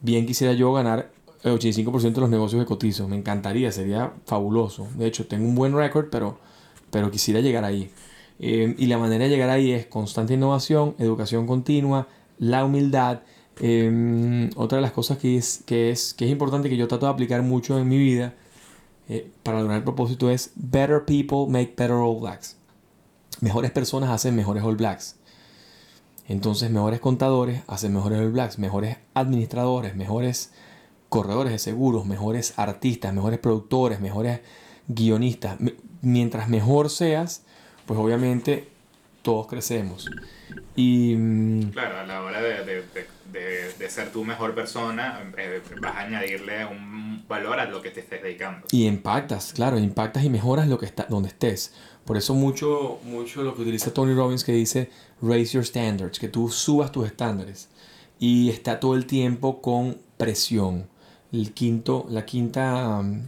Bien 0.00 0.24
quisiera 0.26 0.52
yo 0.52 0.72
ganar 0.72 1.10
el 1.42 1.52
85% 1.58 2.14
de 2.14 2.20
los 2.20 2.30
negocios 2.30 2.60
de 2.60 2.66
cotizo. 2.66 3.08
Me 3.08 3.16
encantaría, 3.16 3.72
sería 3.72 4.12
fabuloso. 4.26 4.86
De 4.96 5.06
hecho, 5.06 5.26
tengo 5.26 5.46
un 5.48 5.54
buen 5.54 5.74
récord, 5.74 6.06
pero, 6.10 6.38
pero 6.90 7.10
quisiera 7.10 7.40
llegar 7.40 7.64
ahí. 7.64 7.90
Eh, 8.38 8.74
y 8.78 8.86
la 8.86 8.98
manera 8.98 9.24
de 9.24 9.30
llegar 9.30 9.50
ahí 9.50 9.72
es 9.72 9.86
constante 9.86 10.34
innovación, 10.34 10.94
educación 10.98 11.46
continua, 11.46 12.08
la 12.38 12.64
humildad. 12.64 13.20
Eh, 13.60 14.50
otra 14.56 14.76
de 14.76 14.82
las 14.82 14.92
cosas 14.92 15.18
que 15.18 15.36
es, 15.36 15.62
que, 15.64 15.90
es, 15.90 16.14
que 16.14 16.24
es 16.24 16.30
importante 16.30 16.68
que 16.68 16.76
yo 16.76 16.88
trato 16.88 17.06
de 17.06 17.12
aplicar 17.12 17.42
mucho 17.42 17.78
en 17.78 17.88
mi 17.88 17.98
vida 17.98 18.34
eh, 19.08 19.30
para 19.42 19.60
lograr 19.60 19.78
el 19.78 19.84
propósito 19.84 20.30
es 20.30 20.52
Better 20.56 21.04
people 21.04 21.46
make 21.48 21.74
better 21.76 21.96
All 21.96 22.20
Blacks. 22.20 22.56
Mejores 23.40 23.70
personas 23.70 24.10
hacen 24.10 24.34
mejores 24.34 24.62
All 24.64 24.76
Blacks. 24.76 25.16
Entonces, 26.26 26.70
mejores 26.70 27.00
contadores 27.00 27.62
hacen 27.66 27.92
mejores 27.92 28.18
All 28.18 28.32
Blacks, 28.32 28.58
mejores 28.58 28.96
administradores, 29.12 29.94
mejores 29.94 30.52
corredores 31.10 31.52
de 31.52 31.58
seguros, 31.58 32.06
mejores 32.06 32.54
artistas, 32.56 33.12
mejores 33.12 33.38
productores, 33.38 34.00
mejores 34.00 34.40
guionistas. 34.88 35.58
Mientras 36.00 36.48
mejor 36.48 36.88
seas, 36.90 37.42
pues 37.86 38.00
obviamente 38.00 38.68
todos 39.24 39.48
crecemos. 39.48 40.08
Y 40.76 41.16
mm, 41.16 41.70
Claro, 41.70 41.98
a 41.98 42.04
la 42.04 42.22
hora 42.22 42.40
de, 42.40 42.64
de, 42.64 42.74
de, 42.82 43.06
de, 43.32 43.72
de 43.76 43.90
ser 43.90 44.12
tu 44.12 44.24
mejor 44.24 44.54
persona, 44.54 45.20
eh, 45.36 45.60
vas 45.80 45.96
a 45.96 46.00
añadirle 46.00 46.66
un 46.66 47.24
valor 47.26 47.58
a 47.58 47.64
lo 47.64 47.82
que 47.82 47.90
te 47.90 48.00
estés 48.00 48.22
dedicando. 48.22 48.66
Y 48.70 48.86
impactas, 48.86 49.52
claro, 49.52 49.78
impactas 49.78 50.22
y 50.24 50.30
mejoras 50.30 50.68
lo 50.68 50.78
que 50.78 50.86
está, 50.86 51.06
donde 51.08 51.30
estés. 51.30 51.72
Por 52.04 52.16
eso 52.18 52.34
mucho, 52.34 53.00
mucho 53.04 53.42
lo 53.42 53.56
que 53.56 53.62
utiliza 53.62 53.92
Tony 53.92 54.14
Robbins 54.14 54.44
que 54.44 54.52
dice 54.52 54.90
raise 55.22 55.54
your 55.54 55.64
standards, 55.64 56.18
que 56.18 56.28
tú 56.28 56.50
subas 56.50 56.92
tus 56.92 57.06
estándares. 57.06 57.70
Y 58.18 58.50
está 58.50 58.78
todo 58.78 58.94
el 58.94 59.06
tiempo 59.06 59.60
con 59.62 59.98
presión. 60.18 60.86
El 61.32 61.52
quinto, 61.52 62.06
la 62.10 62.24
quinta, 62.26 63.00
um, 63.00 63.22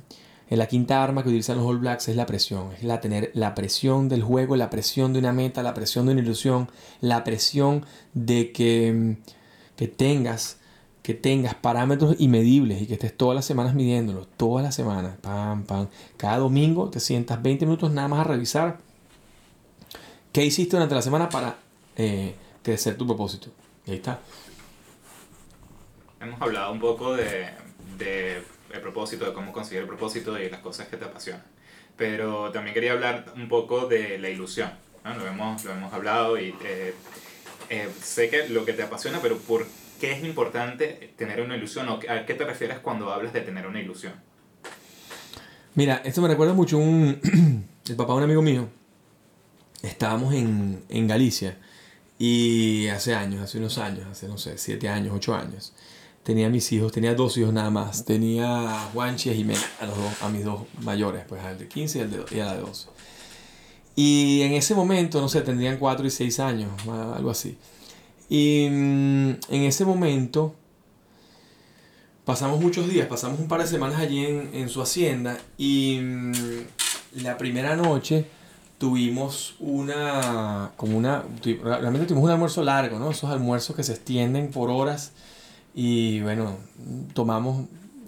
la 0.50 0.68
quinta 0.68 1.02
arma 1.02 1.22
que 1.22 1.28
utilizan 1.30 1.56
los 1.56 1.66
All 1.66 1.78
Blacks 1.78 2.08
es 2.08 2.16
la 2.16 2.26
presión. 2.26 2.72
Es 2.72 2.84
la 2.84 3.00
tener 3.00 3.32
la 3.34 3.54
presión 3.54 4.08
del 4.08 4.22
juego, 4.22 4.54
la 4.56 4.70
presión 4.70 5.12
de 5.12 5.18
una 5.18 5.32
meta, 5.32 5.62
la 5.62 5.74
presión 5.74 6.06
de 6.06 6.12
una 6.12 6.20
ilusión, 6.20 6.70
la 7.00 7.24
presión 7.24 7.84
de 8.14 8.52
que, 8.52 8.92
mm, 8.92 9.76
que 9.76 9.88
tengas 9.88 10.58
que 11.02 11.14
tengas 11.14 11.54
parámetros 11.54 12.16
inmedibles 12.18 12.82
y 12.82 12.86
que 12.88 12.94
estés 12.94 13.16
todas 13.16 13.36
las 13.36 13.44
semanas 13.44 13.74
midiéndolos, 13.74 14.26
todas 14.36 14.64
las 14.64 14.74
semanas, 14.74 15.16
pam, 15.20 15.62
pam. 15.62 15.86
Cada 16.16 16.38
domingo 16.38 16.90
te 16.90 16.98
sientas 16.98 17.40
20 17.40 17.64
minutos 17.64 17.92
nada 17.92 18.08
más 18.08 18.18
a 18.18 18.24
revisar 18.24 18.78
qué 20.32 20.44
hiciste 20.44 20.76
durante 20.76 20.96
la 20.96 21.02
semana 21.02 21.28
para 21.28 21.58
eh, 21.94 22.34
crecer 22.60 22.96
tu 22.96 23.06
propósito. 23.06 23.50
Y 23.86 23.92
ahí 23.92 23.96
está. 23.98 24.18
Hemos 26.20 26.42
hablado 26.42 26.72
un 26.72 26.80
poco 26.80 27.14
de, 27.14 27.50
de 27.98 28.42
el 28.72 28.80
propósito, 28.80 29.24
de 29.24 29.32
cómo 29.32 29.52
conseguir 29.52 29.82
el 29.82 29.88
propósito 29.88 30.38
y 30.38 30.50
las 30.50 30.60
cosas 30.60 30.88
que 30.88 30.96
te 30.96 31.04
apasionan. 31.04 31.44
Pero 31.96 32.50
también 32.52 32.74
quería 32.74 32.92
hablar 32.92 33.32
un 33.36 33.48
poco 33.48 33.86
de 33.86 34.18
la 34.18 34.28
ilusión. 34.28 34.70
¿no? 35.04 35.14
Lo, 35.14 35.26
hemos, 35.26 35.64
lo 35.64 35.72
hemos 35.72 35.92
hablado 35.92 36.38
y 36.38 36.54
eh, 36.64 36.94
eh, 37.70 37.88
sé 38.02 38.28
que 38.28 38.48
lo 38.48 38.64
que 38.64 38.72
te 38.72 38.82
apasiona, 38.82 39.20
pero 39.20 39.38
¿por 39.38 39.66
qué 40.00 40.12
es 40.12 40.24
importante 40.24 41.14
tener 41.16 41.40
una 41.40 41.56
ilusión? 41.56 41.88
¿O 41.88 42.00
¿A 42.08 42.26
qué 42.26 42.34
te 42.34 42.44
refieres 42.44 42.78
cuando 42.78 43.12
hablas 43.12 43.32
de 43.32 43.40
tener 43.40 43.66
una 43.66 43.80
ilusión? 43.80 44.14
Mira, 45.74 46.00
esto 46.04 46.22
me 46.22 46.28
recuerda 46.28 46.54
mucho 46.54 46.78
un... 46.78 47.20
el 47.88 47.96
papá 47.96 48.12
de 48.12 48.18
un 48.18 48.24
amigo 48.24 48.42
mío. 48.42 48.68
Estábamos 49.82 50.34
en, 50.34 50.82
en 50.88 51.06
Galicia 51.06 51.56
y 52.18 52.88
hace 52.88 53.14
años, 53.14 53.42
hace 53.42 53.58
unos 53.58 53.78
años, 53.78 54.06
hace 54.10 54.26
no 54.26 54.38
sé, 54.38 54.56
siete 54.58 54.88
años, 54.88 55.14
ocho 55.14 55.34
años. 55.34 55.72
Tenía 56.26 56.48
mis 56.48 56.72
hijos, 56.72 56.90
tenía 56.90 57.14
dos 57.14 57.38
hijos 57.38 57.52
nada 57.52 57.70
más. 57.70 58.04
Tenía 58.04 58.48
a 58.48 58.90
Juanchi 58.92 59.28
y 59.28 59.32
a 59.32 59.36
Jimena, 59.36 59.60
a, 59.80 59.86
los 59.86 59.96
dos, 59.96 60.22
a 60.22 60.28
mis 60.28 60.44
dos 60.44 60.62
mayores, 60.82 61.22
pues 61.28 61.40
al 61.44 61.56
de 61.56 61.68
15 61.68 61.98
y, 61.98 62.02
al 62.02 62.10
de, 62.10 62.36
y 62.36 62.40
a 62.40 62.46
la 62.46 62.54
de 62.54 62.62
12. 62.62 62.88
Y 63.94 64.42
en 64.42 64.54
ese 64.54 64.74
momento, 64.74 65.20
no 65.20 65.28
sé, 65.28 65.42
tendrían 65.42 65.78
4 65.78 66.04
y 66.04 66.10
6 66.10 66.40
años, 66.40 66.70
algo 66.88 67.30
así. 67.30 67.56
Y 68.28 68.66
mm, 68.68 69.30
en 69.50 69.62
ese 69.62 69.84
momento 69.84 70.52
pasamos 72.24 72.60
muchos 72.60 72.88
días, 72.88 73.06
pasamos 73.06 73.38
un 73.38 73.46
par 73.46 73.60
de 73.60 73.68
semanas 73.68 74.00
allí 74.00 74.26
en, 74.26 74.50
en 74.52 74.68
su 74.68 74.82
hacienda 74.82 75.38
y 75.56 76.00
mm, 76.02 76.32
la 77.22 77.38
primera 77.38 77.76
noche 77.76 78.26
tuvimos 78.78 79.54
una, 79.60 80.72
como 80.76 80.98
una, 80.98 81.22
realmente 81.62 82.08
tuvimos 82.08 82.24
un 82.24 82.30
almuerzo 82.32 82.64
largo, 82.64 82.98
¿no? 82.98 83.12
Esos 83.12 83.30
almuerzos 83.30 83.76
que 83.76 83.84
se 83.84 83.92
extienden 83.92 84.50
por 84.50 84.70
horas 84.70 85.12
y 85.78 86.22
bueno, 86.22 86.56
tomamos 87.12 87.66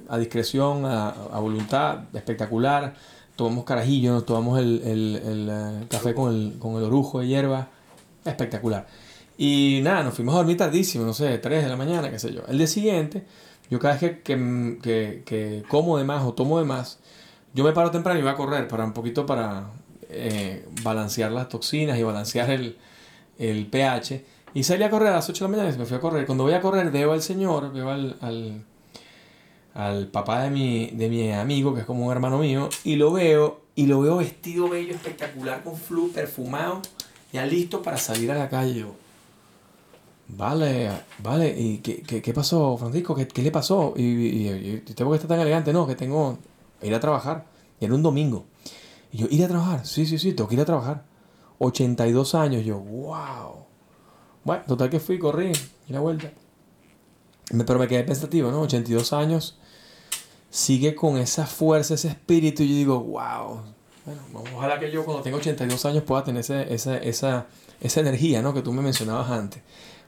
a 0.09 0.16
discreción, 0.16 0.87
a, 0.87 1.11
a 1.11 1.38
voluntad, 1.38 2.04
espectacular. 2.14 2.94
Tomamos 3.37 3.64
carajillo, 3.64 4.12
nos 4.14 4.24
tomamos 4.24 4.59
el, 4.59 4.81
el, 4.85 5.16
el, 5.16 5.48
eh, 5.50 5.87
café 5.90 6.14
con 6.14 6.35
el, 6.35 6.59
con 6.59 6.76
el 6.76 6.85
orujo 6.85 7.20
de 7.20 7.28
hierba, 7.28 7.68
espectacular. 8.24 8.87
Y 9.37 9.81
nada, 9.83 10.02
nos 10.02 10.14
fuimos 10.14 10.35
a 10.35 10.38
dormir 10.38 10.57
tardísimo, 10.57 11.04
no 11.04 11.12
sé, 11.12 11.37
3 11.37 11.64
de 11.64 11.68
la 11.68 11.76
mañana, 11.76 12.11
qué 12.11 12.18
sé 12.18 12.33
yo. 12.33 12.40
El 12.48 12.57
día 12.57 12.66
siguiente, 12.66 13.26
yo 13.70 13.78
cada 13.78 13.94
vez 13.94 14.00
que, 14.00 14.22
que, 14.22 14.78
que, 14.83 15.22
que 15.26 15.62
como 15.68 15.98
de 15.98 16.04
más 16.04 16.24
o 16.24 16.33
tomo 16.33 16.59
de 16.59 16.64
más, 16.64 16.98
yo 17.52 17.64
me 17.64 17.72
paro 17.72 17.90
temprano 17.90 18.18
y 18.18 18.22
voy 18.22 18.33
a 18.33 18.37
correr 18.37 18.66
para 18.66 18.85
un 18.85 18.94
poquito 18.94 19.26
para 19.26 19.66
eh, 20.09 20.66
balancear 20.83 21.31
las 21.33 21.50
toxinas 21.50 21.98
y 21.98 22.02
balancear 22.02 22.48
el, 22.48 22.78
el 23.38 23.66
pH. 23.66 24.24
Y 24.54 24.62
salí 24.62 24.82
a 24.82 24.90
correr 24.90 25.08
a 25.08 25.16
las 25.16 25.28
8 25.28 25.44
de 25.44 25.50
la 25.50 25.56
mañana 25.56 25.74
y 25.74 25.78
me 25.78 25.87
fui 25.87 25.96
a 25.96 26.00
correr. 26.00 26.26
Cuando 26.26 26.44
voy 26.44 26.54
a 26.54 26.61
correr 26.61 26.90
veo 26.90 27.12
al 27.12 27.22
señor, 27.22 27.72
veo 27.72 27.90
al, 27.90 28.16
al, 28.20 28.64
al 29.74 30.06
papá 30.08 30.42
de 30.42 30.50
mi, 30.50 30.87
de 30.88 31.08
mi 31.08 31.32
amigo, 31.32 31.74
que 31.74 31.80
es 31.80 31.87
como 31.87 32.06
un 32.06 32.12
hermano 32.12 32.38
mío, 32.38 32.68
y 32.84 32.96
lo 32.96 33.12
veo, 33.12 33.61
y 33.74 33.87
lo 33.87 34.00
veo 34.00 34.16
vestido 34.16 34.68
bello, 34.68 34.94
espectacular, 34.94 35.62
con 35.62 35.76
flu, 35.76 36.11
perfumado, 36.11 36.80
ya 37.32 37.44
listo 37.46 37.82
para 37.82 37.98
salir 37.98 38.30
a 38.30 38.34
la 38.34 38.48
calle. 38.48 38.80
Yo, 38.80 38.94
Vale, 40.30 40.90
vale, 41.22 41.54
¿y 41.58 41.78
qué, 41.78 42.02
qué, 42.02 42.20
qué 42.20 42.34
pasó, 42.34 42.76
Francisco? 42.76 43.14
¿Qué, 43.14 43.26
qué 43.26 43.40
le 43.40 43.50
pasó? 43.50 43.94
Y, 43.96 44.02
y, 44.02 44.48
y, 44.48 44.74
¿Usted 44.87 45.04
por 45.04 45.12
qué 45.12 45.16
está 45.16 45.28
tan 45.28 45.40
elegante? 45.40 45.72
No, 45.72 45.87
que 45.87 45.94
tengo 45.94 46.38
que 46.80 46.87
ir 46.87 46.94
a 46.94 47.00
trabajar. 47.00 47.46
Y 47.80 47.87
era 47.87 47.94
un 47.94 48.02
domingo. 48.02 48.44
Y 49.11 49.18
yo, 49.18 49.26
¿ir 49.30 49.42
a 49.44 49.48
trabajar? 49.48 49.87
Sí, 49.87 50.04
sí, 50.04 50.18
sí, 50.18 50.34
tengo 50.34 50.48
que 50.48 50.56
ir 50.56 50.61
a 50.61 50.66
trabajar. 50.66 51.04
82 51.58 52.34
años. 52.34 52.64
Yo, 52.64 52.78
wow. 52.78 53.64
Bueno, 54.48 54.64
total 54.66 54.88
que 54.88 54.98
fui, 54.98 55.18
corrí, 55.18 55.52
y 55.88 55.92
la 55.92 56.00
vuelta. 56.00 56.30
Pero 57.66 57.78
me 57.78 57.87
quedé 57.87 58.02
pensativo, 58.02 58.50
¿no? 58.50 58.62
82 58.62 59.12
años. 59.12 59.58
Sigue 60.48 60.94
con 60.94 61.18
esa 61.18 61.44
fuerza, 61.46 61.92
ese 61.92 62.08
espíritu. 62.08 62.62
Y 62.62 62.68
yo 62.70 62.74
digo, 62.76 63.00
wow. 63.00 63.61
Bueno, 64.06 64.22
ojalá 64.56 64.78
que 64.80 64.90
yo 64.90 65.04
cuando 65.04 65.22
tenga 65.22 65.37
82 65.37 65.84
años 65.84 66.02
pueda 66.04 66.24
tener 66.24 66.40
ese- 66.40 66.72
esa, 66.72 66.96
esa, 66.96 67.46
esa 67.78 68.00
energía, 68.00 68.40
¿no? 68.40 68.54
Que 68.54 68.62
tú 68.62 68.72
me 68.72 68.80
mencionabas 68.80 69.30
antes. 69.30 69.62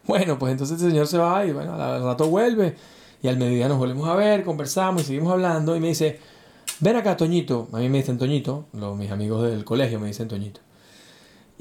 Bueno, 0.07 0.39
pues 0.39 0.53
entonces 0.53 0.81
el 0.83 0.91
señor 0.91 1.07
se 1.07 1.19
va 1.19 1.45
y 1.45 1.53
bueno, 1.53 1.75
al 1.75 2.03
rato 2.03 2.27
vuelve. 2.27 2.77
Y 3.23 3.29
al 3.29 3.37
mediodía 3.37 3.69
nos 3.69 3.77
volvemos 3.77 4.09
a 4.09 4.15
ver, 4.15 4.43
conversamos 4.43 5.03
y 5.03 5.05
seguimos 5.05 5.31
hablando. 5.35 5.77
Y 5.77 5.81
me 5.81 5.89
dice, 5.89 6.19
ven 6.81 6.97
acá, 6.97 7.15
Toñito. 7.19 7.69
A 7.75 7.77
mí 7.79 7.91
me 7.91 7.99
dicen 7.99 8.17
Toñito, 8.17 8.65
los, 8.73 8.97
mis 8.97 9.11
amigos 9.11 9.43
del 9.43 9.67
colegio 9.67 10.01
me 10.01 10.07
dicen 10.07 10.29
Toñito. 10.29 10.63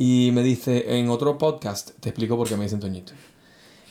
Y 0.02 0.32
me 0.32 0.44
dice, 0.44 0.98
en 0.98 1.10
otro 1.10 1.38
podcast, 1.38 1.90
te 2.00 2.08
explico 2.08 2.38
por 2.38 2.48
qué 2.48 2.56
me 2.56 2.64
dicen 2.64 2.80
Toñito. 2.80 3.12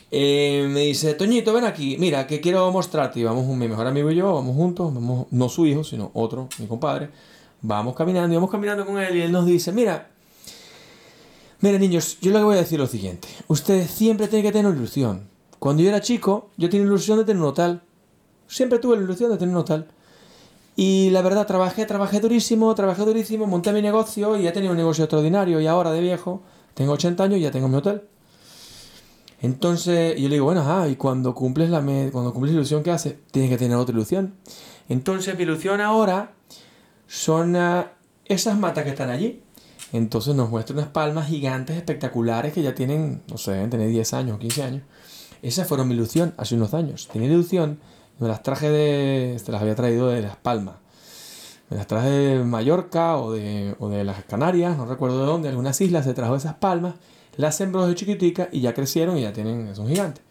Eh, 0.09 0.67
me 0.67 0.79
dice, 0.79 1.13
Toñito, 1.13 1.53
ven 1.53 1.65
aquí, 1.65 1.97
mira, 1.99 2.25
que 2.25 2.41
quiero 2.41 2.71
mostrarte. 2.71 3.19
Y 3.19 3.23
vamos, 3.25 3.45
mi 3.45 3.67
mejor 3.67 3.85
amigo 3.85 4.09
y 4.09 4.15
yo, 4.15 4.33
vamos 4.33 4.55
juntos, 4.55 4.91
vamos, 4.91 5.27
no 5.29 5.49
su 5.49 5.67
hijo, 5.67 5.83
sino 5.83 6.09
otro, 6.15 6.49
mi 6.57 6.65
compadre. 6.65 7.11
Vamos 7.61 7.95
caminando 7.95 8.33
y 8.33 8.37
vamos 8.37 8.49
caminando 8.49 8.87
con 8.87 8.99
él 8.99 9.17
y 9.17 9.21
él 9.21 9.31
nos 9.31 9.45
dice, 9.45 9.71
mira, 9.71 10.09
mira 11.59 11.77
niños, 11.77 12.17
yo 12.21 12.31
le 12.31 12.41
voy 12.41 12.55
a 12.55 12.61
decir 12.61 12.79
lo 12.79 12.87
siguiente. 12.87 13.27
Ustedes 13.47 13.91
siempre 13.91 14.27
tienen 14.27 14.47
que 14.47 14.57
tener 14.57 14.73
ilusión. 14.73 15.27
Cuando 15.59 15.83
yo 15.83 15.89
era 15.89 16.01
chico, 16.01 16.49
yo 16.57 16.71
tenía 16.71 16.87
ilusión 16.87 17.19
de 17.19 17.25
tener 17.25 17.39
un 17.39 17.49
hotel. 17.49 17.81
Siempre 18.47 18.79
tuve 18.79 18.97
la 18.97 19.03
ilusión 19.03 19.29
de 19.29 19.37
tener 19.37 19.53
un 19.53 19.61
hotel. 19.61 19.85
Y 20.81 21.09
la 21.09 21.21
verdad, 21.21 21.45
trabajé, 21.45 21.85
trabajé 21.85 22.21
durísimo, 22.21 22.73
trabajé 22.73 23.03
durísimo, 23.03 23.45
monté 23.45 23.73
mi 23.73 23.81
negocio 23.81 24.37
y 24.37 24.43
ya 24.43 24.53
tenía 24.53 24.71
un 24.71 24.77
negocio 24.77 25.03
extraordinario. 25.03 25.59
Y 25.59 25.67
ahora 25.67 25.91
de 25.91 25.99
viejo, 25.99 26.41
tengo 26.73 26.93
80 26.93 27.21
años 27.21 27.39
y 27.39 27.41
ya 27.41 27.51
tengo 27.51 27.67
mi 27.67 27.75
hotel. 27.75 28.03
Entonces, 29.41 30.15
yo 30.15 30.29
le 30.29 30.35
digo, 30.35 30.45
bueno, 30.45 30.61
ajá, 30.61 30.87
y 30.87 30.95
cuando 30.95 31.35
cumples 31.35 31.69
la, 31.69 31.81
cuando 32.13 32.31
cumples 32.31 32.53
ilusión 32.53 32.81
que 32.81 32.91
haces, 32.91 33.15
tienes 33.29 33.51
que 33.51 33.57
tener 33.57 33.75
otra 33.75 33.93
ilusión. 33.93 34.35
Entonces, 34.87 35.35
mi 35.35 35.43
ilusión 35.43 35.81
ahora 35.81 36.31
son 37.07 37.57
ah, 37.57 37.91
esas 38.23 38.57
matas 38.57 38.85
que 38.85 38.91
están 38.91 39.09
allí. 39.09 39.43
Entonces 39.91 40.33
nos 40.33 40.49
muestra 40.49 40.75
unas 40.75 40.87
palmas 40.87 41.27
gigantes 41.27 41.75
espectaculares 41.75 42.53
que 42.53 42.61
ya 42.61 42.73
tienen, 42.73 43.21
no 43.27 43.37
sé, 43.37 43.51
deben 43.51 43.69
tener 43.69 43.89
10 43.89 44.13
años 44.13 44.37
o 44.37 44.39
15 44.39 44.63
años. 44.63 44.83
Esas 45.41 45.67
fueron 45.67 45.89
mi 45.89 45.95
ilusión 45.95 46.33
hace 46.37 46.55
unos 46.55 46.73
años. 46.73 47.09
Tenía 47.11 47.27
ilusión, 47.27 47.79
me 48.19 48.27
las 48.27 48.43
traje 48.43 48.69
de, 48.69 49.39
se 49.43 49.51
las 49.51 49.61
había 49.61 49.75
traído 49.75 50.09
de 50.09 50.21
Las 50.21 50.35
Palmas. 50.35 50.75
Me 51.69 51.77
las 51.77 51.87
traje 51.87 52.09
de 52.09 52.43
Mallorca 52.43 53.17
o 53.17 53.31
de, 53.31 53.75
o 53.79 53.89
de 53.89 54.03
las 54.03 54.23
Canarias, 54.25 54.75
no 54.77 54.85
recuerdo 54.85 55.21
de 55.21 55.25
dónde, 55.25 55.49
algunas 55.49 55.79
islas 55.81 56.05
se 56.05 56.13
trajo 56.13 56.35
esas 56.35 56.55
palmas, 56.55 56.95
las 57.37 57.55
sembró 57.55 57.87
de 57.87 57.95
chiquitica 57.95 58.49
y 58.51 58.61
ya 58.61 58.73
crecieron 58.73 59.17
y 59.17 59.21
ya 59.21 59.33
tienen, 59.33 59.75
son 59.75 59.87
gigantes. 59.87 60.23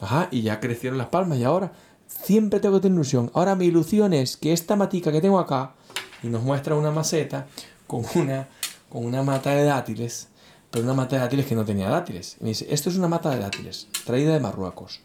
Ajá, 0.00 0.28
y 0.30 0.42
ya 0.42 0.58
crecieron 0.58 0.98
las 0.98 1.08
palmas 1.08 1.38
y 1.38 1.44
ahora 1.44 1.72
siempre 2.06 2.60
tengo 2.60 2.76
que 2.76 2.82
tener 2.82 2.96
ilusión. 2.96 3.30
Ahora 3.34 3.54
mi 3.54 3.66
ilusión 3.66 4.14
es 4.14 4.36
que 4.36 4.52
esta 4.52 4.74
matica 4.74 5.12
que 5.12 5.20
tengo 5.20 5.38
acá, 5.38 5.74
y 6.22 6.28
nos 6.28 6.42
muestra 6.42 6.74
una 6.74 6.90
maceta 6.90 7.46
con 7.86 8.04
una, 8.14 8.48
con 8.88 9.04
una 9.04 9.22
mata 9.22 9.50
de 9.50 9.64
dátiles, 9.64 10.28
pero 10.70 10.84
una 10.84 10.94
mata 10.94 11.16
de 11.16 11.22
dátiles 11.22 11.46
que 11.46 11.54
no 11.54 11.64
tenía 11.64 11.88
dátiles. 11.88 12.36
Y 12.40 12.44
me 12.44 12.48
dice, 12.50 12.66
esto 12.70 12.90
es 12.90 12.96
una 12.96 13.08
mata 13.08 13.30
de 13.30 13.38
dátiles, 13.38 13.88
traída 14.04 14.32
de 14.32 14.40
Marruecos. 14.40 15.00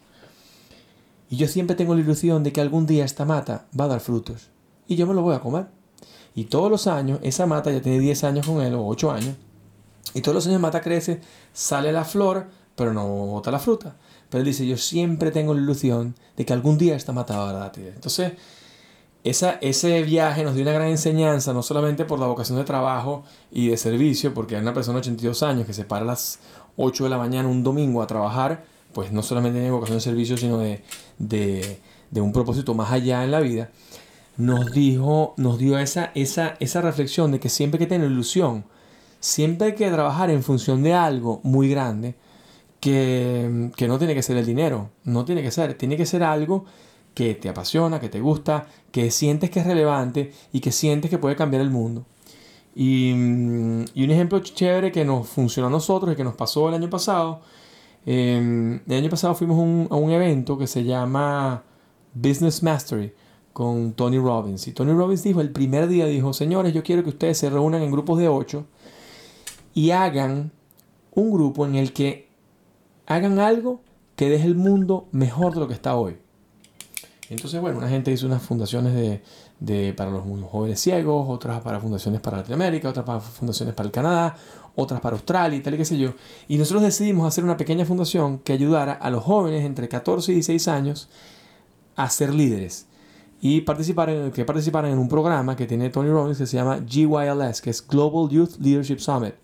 Y 1.36 1.38
yo 1.38 1.50
siempre 1.50 1.76
tengo 1.76 1.94
la 1.96 2.00
ilusión 2.00 2.44
de 2.44 2.54
que 2.54 2.62
algún 2.62 2.86
día 2.86 3.04
esta 3.04 3.26
mata 3.26 3.66
va 3.78 3.84
a 3.84 3.88
dar 3.90 4.00
frutos. 4.00 4.52
Y 4.88 4.96
yo 4.96 5.06
me 5.06 5.14
lo 5.14 5.22
voy 5.22 5.36
a 5.36 5.42
comer. 5.42 5.66
Y 6.34 6.46
todos 6.46 6.72
los 6.72 6.88
años, 6.88 7.20
esa 7.24 7.46
mata 7.46 7.74
ya 7.74 7.82
tiene 7.82 8.00
10 8.00 8.24
años 8.24 8.48
con 8.48 8.62
él, 8.62 8.74
o 8.74 8.88
8 8.88 9.12
años. 9.12 9.36
Y 10.14 10.22
todos 10.22 10.34
los 10.34 10.48
años 10.48 10.62
mata 10.62 10.80
crece, 10.80 11.20
sale 11.52 11.92
la 11.92 12.06
flor, 12.06 12.48
pero 12.78 12.94
no 12.94 13.06
bota 13.06 13.52
la 13.52 13.60
fruta. 13.60 13.98
Pero 14.30 14.40
él 14.40 14.46
dice, 14.46 14.66
yo 14.66 14.78
siempre 14.78 15.30
tengo 15.32 15.54
la 15.54 15.60
ilusión 15.60 16.16
de 16.38 16.46
que 16.46 16.54
algún 16.54 16.78
día 16.78 16.96
esta 16.96 17.12
mata 17.12 17.38
va 17.38 17.50
a 17.50 17.52
dar. 17.52 17.72
Entonces, 17.80 18.32
esa, 19.26 19.58
ese 19.60 20.04
viaje 20.04 20.42
nos 20.46 20.54
dio 20.54 20.64
una 20.64 20.72
gran 20.72 20.88
enseñanza, 20.88 21.52
no 21.52 21.64
solamente 21.64 22.06
por 22.06 22.18
la 22.18 22.28
vocación 22.28 22.58
de 22.60 22.64
trabajo 22.64 23.26
y 23.52 23.68
de 23.68 23.76
servicio, 23.76 24.34
porque 24.34 24.56
hay 24.56 24.62
una 24.62 24.74
persona 24.74 25.00
de 25.00 25.10
82 25.10 25.44
años 25.44 25.68
que 25.68 25.74
se 25.74 25.84
para 25.84 26.04
a 26.04 26.08
las 26.08 26.40
8 26.78 27.04
de 27.04 27.10
la 27.10 27.18
mañana 27.18 27.50
un 27.50 27.62
domingo 27.62 28.02
a 28.02 28.08
trabajar, 28.08 28.64
pues 28.96 29.12
no 29.12 29.22
solamente 29.22 29.60
tiene 29.60 29.72
vocación 29.72 29.98
de 29.98 30.02
servicio, 30.02 30.38
sino 30.38 30.58
de, 30.58 30.82
de, 31.20 31.80
de 32.12 32.22
un 32.22 32.32
propósito 32.32 32.74
más 32.74 32.94
allá 32.94 33.26
en 33.26 33.32
la 33.32 33.42
vida, 33.42 33.70
nos 34.38 34.72
dijo, 34.72 35.34
nos 35.36 35.60
dio 35.60 35.78
esa, 35.78 36.14
esa, 36.16 36.56
esa 36.62 36.80
reflexión 36.80 37.30
de 37.34 37.42
que 37.42 37.50
siempre 37.50 37.78
hay 37.78 37.88
que 37.88 37.94
tener 37.94 38.10
ilusión, 38.10 38.64
siempre 39.20 39.68
hay 39.68 39.76
que 39.76 39.92
trabajar 39.92 40.30
en 40.30 40.44
función 40.44 40.82
de 40.82 40.94
algo 40.94 41.42
muy 41.44 41.68
grande, 41.68 42.16
que, 42.80 43.70
que 43.76 43.90
no 43.90 44.00
tiene 44.00 44.16
que 44.16 44.24
ser 44.24 44.38
el 44.38 44.46
dinero, 44.46 44.92
no 45.04 45.26
tiene 45.26 45.44
que 45.44 45.52
ser, 45.52 45.74
tiene 45.74 45.98
que 45.98 46.06
ser 46.06 46.24
algo 46.24 46.64
que 47.14 47.36
te 47.36 47.50
apasiona, 47.50 48.00
que 48.00 48.08
te 48.08 48.22
gusta, 48.22 48.68
que 48.94 49.12
sientes 49.12 49.50
que 49.50 49.60
es 49.60 49.68
relevante 49.68 50.32
y 50.54 50.62
que 50.62 50.72
sientes 50.72 51.12
que 51.12 51.18
puede 51.18 51.36
cambiar 51.36 51.62
el 51.62 51.70
mundo. 51.70 52.06
Y, 52.74 53.12
mm, 53.14 53.86
y 53.94 54.06
un 54.06 54.12
ejemplo 54.12 54.40
chévere 54.40 54.94
que 54.94 55.04
nos 55.04 55.28
funcionó 55.28 55.68
a 55.68 55.72
nosotros 55.72 56.14
y 56.14 56.16
que 56.16 56.24
nos 56.24 56.36
pasó 56.36 56.70
el 56.70 56.76
año 56.76 56.90
pasado, 56.90 57.42
eh, 58.06 58.82
el 58.88 58.94
año 58.94 59.10
pasado 59.10 59.36
fuimos 59.36 59.58
a 59.58 59.62
un, 59.62 59.88
a 59.90 59.96
un 59.96 60.12
evento 60.12 60.58
que 60.58 60.68
se 60.68 60.84
llama 60.84 61.64
Business 62.14 62.62
Mastery 62.64 63.14
con 63.54 63.94
Tony 63.94 64.18
Robbins. 64.18 64.68
Y 64.68 64.74
Tony 64.74 64.92
Robbins 64.92 65.24
dijo, 65.24 65.42
el 65.42 65.52
primer 65.52 65.88
día 65.88 66.06
dijo, 66.06 66.34
señores, 66.34 66.74
yo 66.74 66.84
quiero 66.84 67.04
que 67.04 67.10
ustedes 67.10 67.38
se 67.38 67.50
reúnan 67.50 67.82
en 67.82 67.92
grupos 67.92 68.20
de 68.20 68.28
ocho 68.28 68.66
y 69.74 69.92
hagan 69.92 70.52
un 71.12 71.32
grupo 71.32 71.66
en 71.66 71.76
el 71.76 71.94
que 71.94 72.28
hagan 73.06 73.40
algo 73.40 73.82
que 74.16 74.30
deje 74.30 74.48
el 74.48 74.56
mundo 74.56 75.08
mejor 75.12 75.54
de 75.54 75.60
lo 75.60 75.68
que 75.68 75.74
está 75.74 75.96
hoy. 75.96 76.18
Entonces, 77.30 77.60
bueno, 77.60 77.80
una 77.80 77.90
gente 77.90 78.12
hizo 78.12 78.28
unas 78.28 78.44
fundaciones 78.44 78.94
de, 78.94 79.22
de- 79.60 79.94
para 79.94 80.12
los 80.12 80.24
jóvenes 80.50 80.80
ciegos, 80.80 81.26
otras 81.30 81.62
para 81.62 81.80
fundaciones 81.80 82.22
para 82.22 82.38
Latinoamérica, 82.38 82.90
otras 82.90 83.06
para 83.06 83.20
fundaciones 83.20 83.74
para 83.76 83.88
el 83.88 83.92
Canadá, 83.92 84.36
otras 84.76 85.00
para 85.02 85.16
Australia 85.16 85.58
y 85.58 85.62
tal 85.62 85.76
y 85.76 85.78
qué 85.78 85.86
sé 85.86 85.98
yo. 85.98 86.14
Y 86.48 86.58
nosotros 86.58 86.84
decidimos 86.84 87.28
hacer 87.28 87.44
una 87.44 87.58
pequeña 87.58 87.86
fundación 87.86 88.40
que 88.40 88.54
ayudara 88.54 88.94
a 88.94 89.10
los 89.10 89.24
jóvenes 89.24 89.64
entre 89.66 89.88
14 89.88 90.32
y 90.32 90.36
16 90.36 90.68
años 90.68 91.10
a 91.96 92.10
ser 92.10 92.34
líderes 92.34 92.88
y 93.42 93.62
participar 93.62 94.32
que 94.34 94.44
participaran 94.44 94.92
en 94.92 94.98
un 94.98 95.08
programa 95.08 95.56
que 95.56 95.66
tiene 95.68 95.90
Tony 95.90 96.10
Robbins 96.10 96.38
que 96.38 96.46
se 96.48 96.58
llama 96.58 96.80
GYLS, 96.86 97.62
que 97.62 97.70
es 97.70 97.86
Global 97.88 98.30
Youth 98.30 98.58
Leadership 98.60 98.98
Summit. 99.00 99.36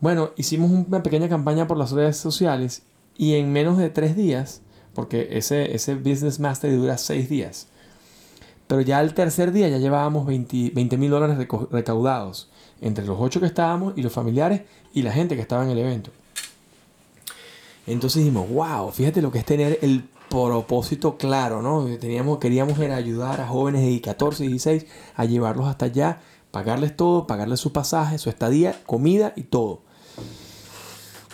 Bueno, 0.00 0.30
hicimos 0.36 0.70
una 0.70 1.02
pequeña 1.02 1.28
campaña 1.28 1.66
por 1.66 1.76
las 1.76 1.92
redes 1.92 2.16
sociales 2.16 2.82
y 3.16 3.34
en 3.34 3.52
menos 3.52 3.78
de 3.78 3.88
tres 3.88 4.16
días, 4.16 4.62
porque 4.94 5.28
ese, 5.32 5.74
ese 5.74 5.94
Business 5.94 6.40
Mastery 6.40 6.74
dura 6.76 6.98
seis 6.98 7.28
días, 7.28 7.68
pero 8.72 8.80
ya 8.80 9.00
al 9.00 9.12
tercer 9.12 9.52
día 9.52 9.68
ya 9.68 9.76
llevábamos 9.76 10.24
20 10.24 10.96
mil 10.96 11.10
dólares 11.10 11.36
recaudados 11.70 12.48
entre 12.80 13.04
los 13.04 13.18
ocho 13.20 13.38
que 13.38 13.44
estábamos 13.44 13.92
y 13.96 14.02
los 14.02 14.14
familiares 14.14 14.62
y 14.94 15.02
la 15.02 15.12
gente 15.12 15.36
que 15.36 15.42
estaba 15.42 15.62
en 15.62 15.68
el 15.68 15.76
evento. 15.76 16.10
Entonces 17.86 18.20
dijimos, 18.20 18.48
wow, 18.48 18.90
fíjate 18.90 19.20
lo 19.20 19.30
que 19.30 19.40
es 19.40 19.44
tener 19.44 19.78
el 19.82 20.04
propósito 20.30 21.18
claro, 21.18 21.60
¿no? 21.60 21.84
Teníamos, 21.98 22.38
queríamos 22.38 22.78
era 22.78 22.96
ayudar 22.96 23.42
a 23.42 23.46
jóvenes 23.46 23.82
de 23.82 24.00
14 24.00 24.46
y 24.46 24.48
16 24.48 24.86
a 25.16 25.24
llevarlos 25.26 25.66
hasta 25.66 25.84
allá, 25.84 26.22
pagarles 26.50 26.96
todo, 26.96 27.26
pagarles 27.26 27.60
su 27.60 27.74
pasaje, 27.74 28.16
su 28.16 28.30
estadía, 28.30 28.80
comida 28.86 29.34
y 29.36 29.42
todo. 29.42 29.82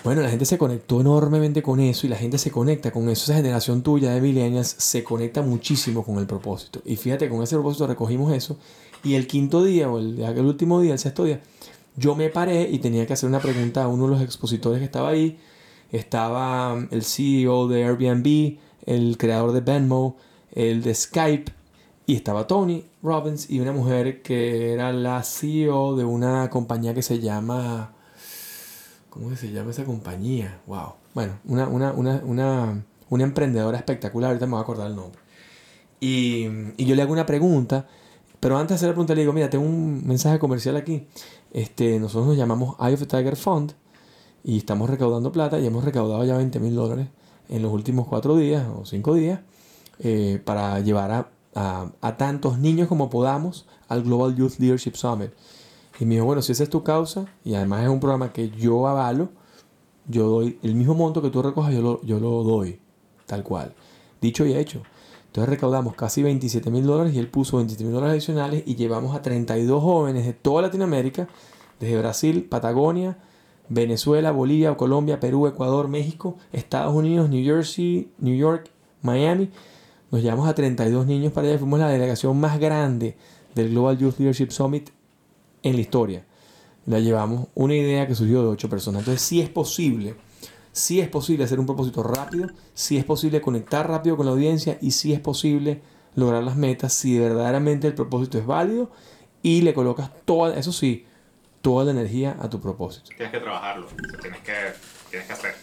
Bueno, 0.04 0.22
la 0.22 0.30
gente 0.30 0.44
se 0.44 0.58
conectó 0.58 1.00
enormemente 1.00 1.60
con 1.60 1.80
eso 1.80 2.06
y 2.06 2.10
la 2.10 2.16
gente 2.16 2.38
se 2.38 2.50
conecta 2.50 2.92
con 2.92 3.08
eso. 3.08 3.24
Esa 3.24 3.34
generación 3.34 3.82
tuya 3.82 4.12
de 4.12 4.20
millennials 4.20 4.68
se 4.78 5.02
conecta 5.02 5.42
muchísimo 5.42 6.04
con 6.04 6.18
el 6.18 6.26
propósito. 6.26 6.80
Y 6.84 6.96
fíjate, 6.96 7.28
con 7.28 7.42
ese 7.42 7.56
propósito 7.56 7.86
recogimos 7.86 8.32
eso. 8.32 8.56
Y 9.02 9.14
el 9.14 9.26
quinto 9.26 9.62
día, 9.64 9.90
o 9.90 9.98
el, 9.98 10.20
el 10.20 10.46
último 10.46 10.80
día, 10.80 10.92
el 10.92 10.98
sexto 10.98 11.24
día, 11.24 11.40
yo 11.96 12.14
me 12.14 12.30
paré 12.30 12.68
y 12.70 12.78
tenía 12.78 13.06
que 13.06 13.12
hacer 13.12 13.28
una 13.28 13.40
pregunta 13.40 13.82
a 13.82 13.88
uno 13.88 14.04
de 14.04 14.10
los 14.12 14.22
expositores 14.22 14.78
que 14.78 14.84
estaba 14.84 15.08
ahí. 15.08 15.38
Estaba 15.90 16.74
um, 16.74 16.86
el 16.90 17.02
CEO 17.02 17.66
de 17.66 17.84
Airbnb, 17.84 18.58
el 18.86 19.18
creador 19.18 19.52
de 19.52 19.60
Venmo, 19.60 20.16
el 20.52 20.82
de 20.82 20.94
Skype, 20.94 21.52
y 22.06 22.14
estaba 22.14 22.46
Tony 22.46 22.84
Robbins 23.02 23.50
y 23.50 23.60
una 23.60 23.72
mujer 23.72 24.22
que 24.22 24.72
era 24.72 24.92
la 24.92 25.22
CEO 25.24 25.96
de 25.96 26.04
una 26.04 26.48
compañía 26.50 26.94
que 26.94 27.02
se 27.02 27.18
llama... 27.18 27.94
¿Cómo 29.10 29.34
se 29.34 29.50
llama 29.50 29.70
esa 29.70 29.84
compañía? 29.84 30.60
Wow. 30.66 30.94
Bueno, 31.14 31.38
una, 31.46 31.68
una, 31.68 31.92
una, 31.92 32.84
una, 33.08 33.24
emprendedora 33.24 33.78
espectacular, 33.78 34.28
ahorita 34.28 34.46
me 34.46 34.52
voy 34.52 34.60
a 34.60 34.62
acordar 34.62 34.88
el 34.88 34.96
nombre. 34.96 35.20
Y, 36.00 36.46
y 36.76 36.84
yo 36.84 36.94
le 36.94 37.02
hago 37.02 37.12
una 37.12 37.26
pregunta, 37.26 37.88
pero 38.40 38.56
antes 38.56 38.70
de 38.70 38.74
hacer 38.76 38.88
la 38.88 38.94
pregunta 38.94 39.14
le 39.14 39.22
digo, 39.22 39.32
mira, 39.32 39.50
tengo 39.50 39.64
un 39.64 40.06
mensaje 40.06 40.38
comercial 40.38 40.76
aquí. 40.76 41.06
Este, 41.52 41.98
nosotros 41.98 42.28
nos 42.28 42.36
llamamos 42.36 42.76
Eye 42.78 42.94
of 42.94 43.00
the 43.00 43.06
Tiger 43.06 43.36
Fund 43.36 43.72
y 44.44 44.58
estamos 44.58 44.88
recaudando 44.88 45.32
plata 45.32 45.58
y 45.58 45.66
hemos 45.66 45.84
recaudado 45.84 46.24
ya 46.24 46.36
20 46.36 46.60
mil 46.60 46.74
dólares 46.74 47.08
en 47.48 47.62
los 47.62 47.72
últimos 47.72 48.06
cuatro 48.06 48.36
días 48.36 48.66
o 48.76 48.84
cinco 48.84 49.14
días 49.14 49.40
eh, 49.98 50.40
para 50.44 50.78
llevar 50.80 51.10
a, 51.10 51.28
a, 51.54 51.90
a, 52.00 52.16
tantos 52.16 52.58
niños 52.58 52.88
como 52.88 53.10
podamos 53.10 53.66
al 53.88 54.02
Global 54.02 54.36
Youth 54.36 54.58
Leadership 54.58 54.94
Summit. 54.94 55.32
Y 56.00 56.04
me 56.04 56.14
dijo, 56.14 56.26
bueno, 56.26 56.42
si 56.42 56.52
esa 56.52 56.62
es 56.62 56.70
tu 56.70 56.82
causa 56.82 57.26
y 57.44 57.54
además 57.54 57.82
es 57.82 57.88
un 57.88 58.00
programa 58.00 58.32
que 58.32 58.50
yo 58.50 58.86
avalo, 58.86 59.30
yo 60.06 60.28
doy 60.28 60.58
el 60.62 60.74
mismo 60.74 60.94
monto 60.94 61.20
que 61.20 61.30
tú 61.30 61.42
recojas, 61.42 61.74
yo 61.74 61.82
lo, 61.82 62.02
yo 62.02 62.20
lo 62.20 62.42
doy, 62.44 62.80
tal 63.26 63.42
cual. 63.42 63.74
Dicho 64.20 64.46
y 64.46 64.54
hecho. 64.54 64.82
Entonces 65.26 65.48
recaudamos 65.50 65.94
casi 65.94 66.22
27 66.22 66.70
mil 66.70 66.84
dólares 66.84 67.14
y 67.14 67.18
él 67.18 67.28
puso 67.28 67.58
27 67.58 67.84
mil 67.84 67.92
dólares 67.92 68.12
adicionales 68.12 68.62
y 68.66 68.76
llevamos 68.76 69.14
a 69.14 69.22
32 69.22 69.82
jóvenes 69.82 70.24
de 70.24 70.32
toda 70.32 70.62
Latinoamérica, 70.62 71.28
desde 71.78 71.98
Brasil, 71.98 72.44
Patagonia, 72.44 73.18
Venezuela, 73.68 74.32
Bolivia, 74.32 74.76
Colombia, 74.76 75.20
Perú, 75.20 75.46
Ecuador, 75.46 75.88
México, 75.88 76.36
Estados 76.52 76.94
Unidos, 76.94 77.28
New 77.28 77.44
Jersey, 77.44 78.10
New 78.18 78.36
York, 78.36 78.70
Miami. 79.02 79.50
Nos 80.10 80.22
llevamos 80.22 80.48
a 80.48 80.54
32 80.54 81.06
niños 81.06 81.32
para 81.32 81.48
allá. 81.48 81.58
Fuimos 81.58 81.78
la 81.78 81.88
delegación 81.88 82.40
más 82.40 82.58
grande 82.58 83.16
del 83.54 83.70
Global 83.70 83.98
Youth 83.98 84.18
Leadership 84.18 84.50
Summit 84.50 84.90
en 85.62 85.74
la 85.74 85.80
historia. 85.80 86.24
La 86.86 87.00
llevamos 87.00 87.48
una 87.54 87.74
idea 87.74 88.06
que 88.06 88.14
surgió 88.14 88.42
de 88.42 88.48
8 88.48 88.68
personas. 88.68 89.00
Entonces 89.00 89.22
sí 89.22 89.40
es 89.40 89.48
posible 89.48 90.16
sí 90.78 91.00
es 91.00 91.08
posible 91.08 91.44
hacer 91.44 91.58
un 91.58 91.66
propósito 91.66 92.02
rápido, 92.02 92.48
sí 92.74 92.96
es 92.96 93.04
posible 93.04 93.40
conectar 93.40 93.88
rápido 93.88 94.16
con 94.16 94.26
la 94.26 94.32
audiencia 94.32 94.78
y 94.80 94.92
sí 94.92 95.12
es 95.12 95.20
posible 95.20 95.82
lograr 96.14 96.42
las 96.42 96.56
metas 96.56 96.92
si 96.92 97.18
verdaderamente 97.18 97.86
el 97.86 97.94
propósito 97.94 98.38
es 98.38 98.46
válido 98.46 98.90
y 99.42 99.62
le 99.62 99.74
colocas 99.74 100.10
toda, 100.24 100.56
eso 100.56 100.72
sí, 100.72 101.06
toda 101.62 101.84
la 101.84 101.90
energía 101.90 102.36
a 102.40 102.48
tu 102.48 102.60
propósito. 102.60 103.08
Tienes 103.08 103.32
que 103.32 103.40
trabajarlo, 103.40 103.86
tienes 104.20 104.40
que, 104.40 104.54
tienes 105.10 105.26
que 105.26 105.32
hacer. 105.32 105.54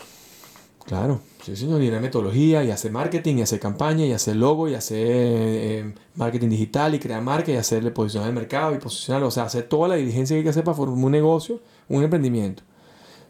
Claro, 0.85 1.21
sí 1.41 1.55
señor, 1.55 1.81
y 1.81 1.89
metodología, 1.89 2.63
y 2.63 2.69
hacer 2.69 2.91
marketing, 2.91 3.37
y 3.37 3.41
hacer 3.41 3.59
campaña, 3.59 4.05
y 4.05 4.11
hacer 4.11 4.35
logo, 4.35 4.69
y 4.69 4.75
hacer 4.75 5.07
eh, 5.07 5.93
marketing 6.15 6.49
digital, 6.49 6.93
y 6.93 6.99
crear 6.99 7.23
marca, 7.23 7.51
y 7.51 7.55
hacerle 7.55 7.89
posicionar 7.89 8.29
el 8.29 8.35
mercado, 8.35 8.75
y 8.75 8.77
posicionarlo, 8.77 9.27
o 9.27 9.31
sea, 9.31 9.43
hacer 9.43 9.63
toda 9.63 9.87
la 9.87 9.95
diligencia 9.95 10.35
que 10.35 10.39
hay 10.39 10.43
que 10.43 10.49
hacer 10.49 10.63
para 10.63 10.77
formar 10.77 11.03
un 11.03 11.11
negocio, 11.11 11.59
un 11.89 12.03
emprendimiento. 12.03 12.61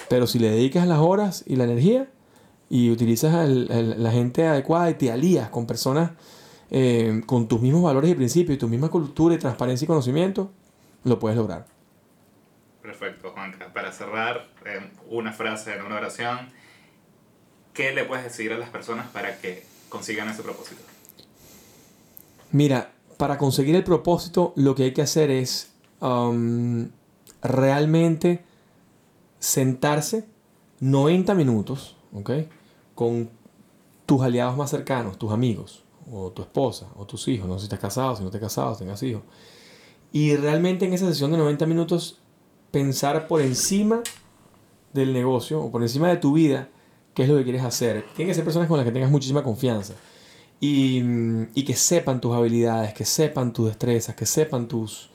Pero 0.10 0.28
si 0.28 0.38
le 0.38 0.50
dedicas 0.50 0.86
las 0.86 1.00
horas 1.00 1.44
y 1.48 1.56
la 1.56 1.64
energía 1.64 2.10
y 2.70 2.92
utilizas 2.92 3.48
la 3.48 4.12
gente 4.12 4.46
adecuada 4.46 4.90
y 4.90 4.96
te 4.96 5.12
alías 5.12 5.50
con 5.50 5.66
personas 5.66 6.12
eh, 6.72 7.22
con 7.26 7.48
tus 7.48 7.62
mismos 7.62 7.84
valores 7.84 8.10
y 8.10 8.16
principios 8.16 8.56
y 8.56 8.60
tu 8.60 8.68
misma 8.68 8.90
cultura 8.90 9.36
y 9.36 9.38
transparencia 9.38 9.86
y 9.86 9.88
conocimiento, 9.88 10.52
lo 11.04 11.20
puedes 11.20 11.38
lograr. 11.38 11.66
Perfecto, 12.82 13.32
Juanca. 13.32 13.72
Para 13.74 13.92
cerrar, 13.92 14.50
una 15.10 15.32
frase 15.32 15.76
en 15.76 15.86
una 15.86 15.96
oración, 15.96 16.50
¿qué 17.76 17.94
le 17.94 18.06
puedes 18.06 18.24
decir 18.24 18.52
a 18.52 18.58
las 18.58 18.70
personas 18.70 19.08
para 19.12 19.38
que 19.40 19.64
consigan 19.90 20.30
ese 20.30 20.42
propósito? 20.42 20.82
Mira, 22.52 22.94
para 23.18 23.38
conseguir 23.38 23.76
el 23.76 23.84
propósito 23.84 24.54
lo 24.56 24.74
que 24.74 24.84
hay 24.84 24.94
que 24.94 25.02
hacer 25.02 25.30
es 25.30 25.72
um, 26.00 26.88
realmente 27.44 28.44
sentarse 29.40 30.26
90 30.80 31.36
minutos, 31.36 31.98
¿ok? 32.14 32.32
Con 32.96 33.30
tus 34.06 34.22
aliados 34.22 34.58
más 34.58 34.70
cercanos, 34.70 35.20
tus 35.20 35.32
amigos, 35.32 35.84
o 36.12 36.32
tu 36.32 36.42
esposa, 36.42 36.88
o 36.96 37.06
tus 37.06 37.28
hijos, 37.28 37.48
no 37.48 37.56
sé 37.56 37.62
si 37.62 37.66
estás 37.66 37.80
casado, 37.80 38.16
si 38.16 38.22
no 38.22 38.30
estás 38.30 38.42
casado, 38.42 38.74
si 38.74 38.80
tengas 38.80 39.04
hijos. 39.04 39.24
Y 40.12 40.36
realmente 40.38 40.86
en 40.86 40.94
esa 40.94 41.08
sesión 41.08 41.32
de 41.32 41.38
90 41.38 41.66
minutos 41.66 42.20
pensar 42.72 43.28
por 43.28 43.42
encima 43.42 44.02
del 44.94 45.14
negocio 45.14 45.62
o 45.62 45.72
por 45.72 45.82
encima 45.82 46.10
de 46.10 46.18
tu 46.18 46.34
vida 46.34 46.70
qué 47.16 47.24
es 47.24 47.30
lo 47.30 47.38
que 47.38 47.44
quieres 47.44 47.64
hacer. 47.64 48.06
Tienen 48.16 48.30
que 48.30 48.36
ser 48.36 48.44
personas 48.44 48.68
con 48.68 48.78
las 48.78 48.86
que 48.86 48.92
tengas 48.92 49.10
muchísima 49.10 49.42
confianza. 49.42 49.96
Y, 50.60 51.02
y 51.54 51.64
que 51.64 51.76
sepan 51.76 52.22
tus 52.22 52.34
habilidades, 52.34 52.94
que 52.94 53.06
sepan 53.06 53.52
tus 53.52 53.68
destrezas, 53.68 54.16
que 54.16 54.26
sepan 54.26 54.68
tus, 54.68 55.10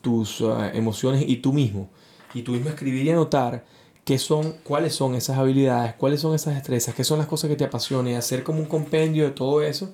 tus 0.00 0.40
uh, 0.40 0.70
emociones 0.72 1.24
y 1.26 1.36
tú 1.36 1.52
mismo 1.52 1.88
y 2.34 2.42
tú 2.42 2.52
mismo 2.52 2.68
escribir 2.68 3.06
y 3.06 3.10
anotar 3.10 3.64
qué 4.04 4.18
son, 4.18 4.54
cuáles 4.62 4.94
son 4.94 5.14
esas 5.14 5.38
habilidades, 5.38 5.94
cuáles 5.94 6.20
son 6.20 6.34
esas 6.34 6.54
destrezas, 6.54 6.94
qué 6.94 7.02
son 7.02 7.18
las 7.18 7.26
cosas 7.26 7.50
que 7.50 7.56
te 7.56 7.64
apasionan 7.64 8.12
y 8.12 8.14
hacer 8.14 8.44
como 8.44 8.60
un 8.60 8.66
compendio 8.66 9.24
de 9.24 9.30
todo 9.30 9.62
eso 9.62 9.92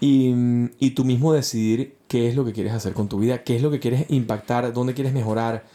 y, 0.00 0.32
y 0.78 0.90
tú 0.90 1.04
mismo 1.04 1.32
decidir 1.32 1.96
qué 2.08 2.28
es 2.28 2.34
lo 2.34 2.44
que 2.44 2.52
quieres 2.52 2.72
hacer 2.72 2.94
con 2.94 3.08
tu 3.08 3.18
vida, 3.18 3.44
qué 3.44 3.56
es 3.56 3.62
lo 3.62 3.70
que 3.70 3.80
quieres 3.80 4.06
impactar, 4.08 4.72
dónde 4.72 4.94
quieres 4.94 5.12
mejorar. 5.12 5.66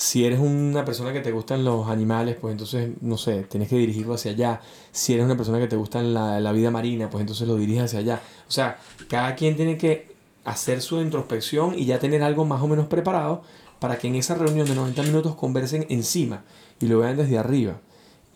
Si 0.00 0.24
eres 0.24 0.38
una 0.38 0.84
persona 0.84 1.12
que 1.12 1.18
te 1.18 1.32
gustan 1.32 1.64
los 1.64 1.88
animales, 1.88 2.36
pues 2.40 2.52
entonces, 2.52 2.90
no 3.00 3.18
sé, 3.18 3.42
tienes 3.42 3.68
que 3.68 3.76
dirigirlo 3.76 4.14
hacia 4.14 4.30
allá. 4.30 4.60
Si 4.92 5.12
eres 5.12 5.26
una 5.26 5.36
persona 5.36 5.58
que 5.58 5.66
te 5.66 5.74
gusta 5.74 6.00
la, 6.04 6.38
la 6.38 6.52
vida 6.52 6.70
marina, 6.70 7.10
pues 7.10 7.20
entonces 7.20 7.48
lo 7.48 7.56
diriges 7.56 7.82
hacia 7.82 7.98
allá. 7.98 8.22
O 8.46 8.52
sea, 8.52 8.78
cada 9.08 9.34
quien 9.34 9.56
tiene 9.56 9.76
que 9.76 10.14
hacer 10.44 10.82
su 10.82 11.00
introspección 11.00 11.76
y 11.76 11.84
ya 11.84 11.98
tener 11.98 12.22
algo 12.22 12.44
más 12.44 12.62
o 12.62 12.68
menos 12.68 12.86
preparado 12.86 13.42
para 13.80 13.98
que 13.98 14.06
en 14.06 14.14
esa 14.14 14.36
reunión 14.36 14.68
de 14.68 14.76
90 14.76 15.02
minutos 15.02 15.34
conversen 15.34 15.84
encima 15.88 16.44
y 16.80 16.86
lo 16.86 17.00
vean 17.00 17.16
desde 17.16 17.36
arriba. 17.36 17.80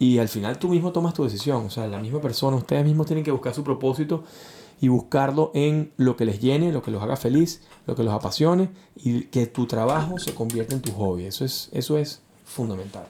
Y 0.00 0.18
al 0.18 0.28
final 0.28 0.58
tú 0.58 0.68
mismo 0.68 0.90
tomas 0.90 1.14
tu 1.14 1.22
decisión, 1.22 1.66
o 1.66 1.70
sea, 1.70 1.86
la 1.86 2.00
misma 2.00 2.20
persona, 2.20 2.56
ustedes 2.56 2.84
mismos 2.84 3.06
tienen 3.06 3.24
que 3.24 3.30
buscar 3.30 3.54
su 3.54 3.62
propósito 3.62 4.24
y 4.82 4.88
buscarlo 4.88 5.52
en 5.54 5.92
lo 5.96 6.16
que 6.16 6.24
les 6.24 6.40
llene, 6.40 6.72
lo 6.72 6.82
que 6.82 6.90
los 6.90 7.00
haga 7.00 7.16
feliz, 7.16 7.62
lo 7.86 7.94
que 7.94 8.02
los 8.02 8.12
apasione 8.12 8.68
y 8.96 9.22
que 9.26 9.46
tu 9.46 9.66
trabajo 9.66 10.18
se 10.18 10.34
convierta 10.34 10.74
en 10.74 10.82
tu 10.82 10.90
hobby. 10.90 11.24
Eso 11.24 11.44
es, 11.44 11.70
eso 11.72 11.96
es 11.96 12.20
fundamental. 12.44 13.06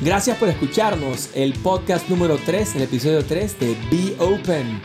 Gracias 0.00 0.38
por 0.38 0.48
escucharnos, 0.48 1.30
el 1.34 1.52
podcast 1.54 2.08
número 2.08 2.38
3, 2.46 2.76
el 2.76 2.82
episodio 2.82 3.24
3 3.24 3.58
de 3.58 3.76
Be 3.90 4.16
Open. 4.22 4.80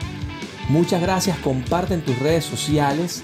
Muchas 0.70 1.00
gracias, 1.00 1.38
comparten 1.38 2.04
tus 2.04 2.18
redes 2.18 2.46
sociales. 2.46 3.24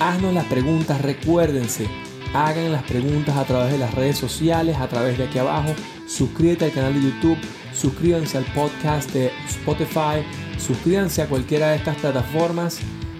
Haznos 0.00 0.34
las 0.34 0.46
preguntas, 0.46 1.00
recuérdense, 1.02 1.86
hagan 2.34 2.72
las 2.72 2.82
preguntas 2.82 3.36
a 3.36 3.44
través 3.44 3.70
de 3.70 3.78
las 3.78 3.94
redes 3.94 4.18
sociales, 4.18 4.76
a 4.78 4.88
través 4.88 5.16
de 5.16 5.24
aquí 5.24 5.38
abajo, 5.38 5.72
suscríbete 6.08 6.64
al 6.64 6.72
canal 6.72 6.94
de 6.94 7.02
YouTube, 7.02 7.38
suscríbanse 7.72 8.38
al 8.38 8.44
podcast 8.46 9.12
de 9.12 9.30
Spotify, 9.46 10.24
suscríbanse 10.58 11.22
a 11.22 11.28
cualquiera 11.28 11.70
de 11.70 11.76
estas 11.76 11.96
plataformas 11.96 12.78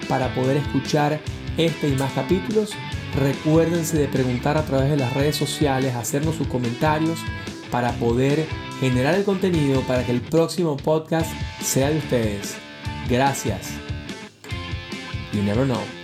para 0.08 0.34
poder 0.34 0.56
escuchar 0.56 1.20
este 1.56 1.88
y 1.88 1.96
más 1.96 2.12
capítulos. 2.12 2.72
Recuérdense 3.16 3.96
de 3.98 4.08
preguntar 4.08 4.56
a 4.56 4.64
través 4.64 4.90
de 4.90 4.96
las 4.96 5.12
redes 5.14 5.36
sociales, 5.36 5.94
hacernos 5.94 6.36
sus 6.36 6.46
comentarios 6.46 7.18
para 7.70 7.92
poder 7.92 8.46
generar 8.80 9.14
el 9.14 9.24
contenido 9.24 9.80
para 9.82 10.04
que 10.04 10.12
el 10.12 10.20
próximo 10.20 10.76
podcast 10.76 11.30
sea 11.62 11.90
de 11.90 11.98
ustedes. 11.98 12.56
Gracias. 13.08 13.70
You 15.32 15.42
never 15.42 15.66
know. 15.66 15.97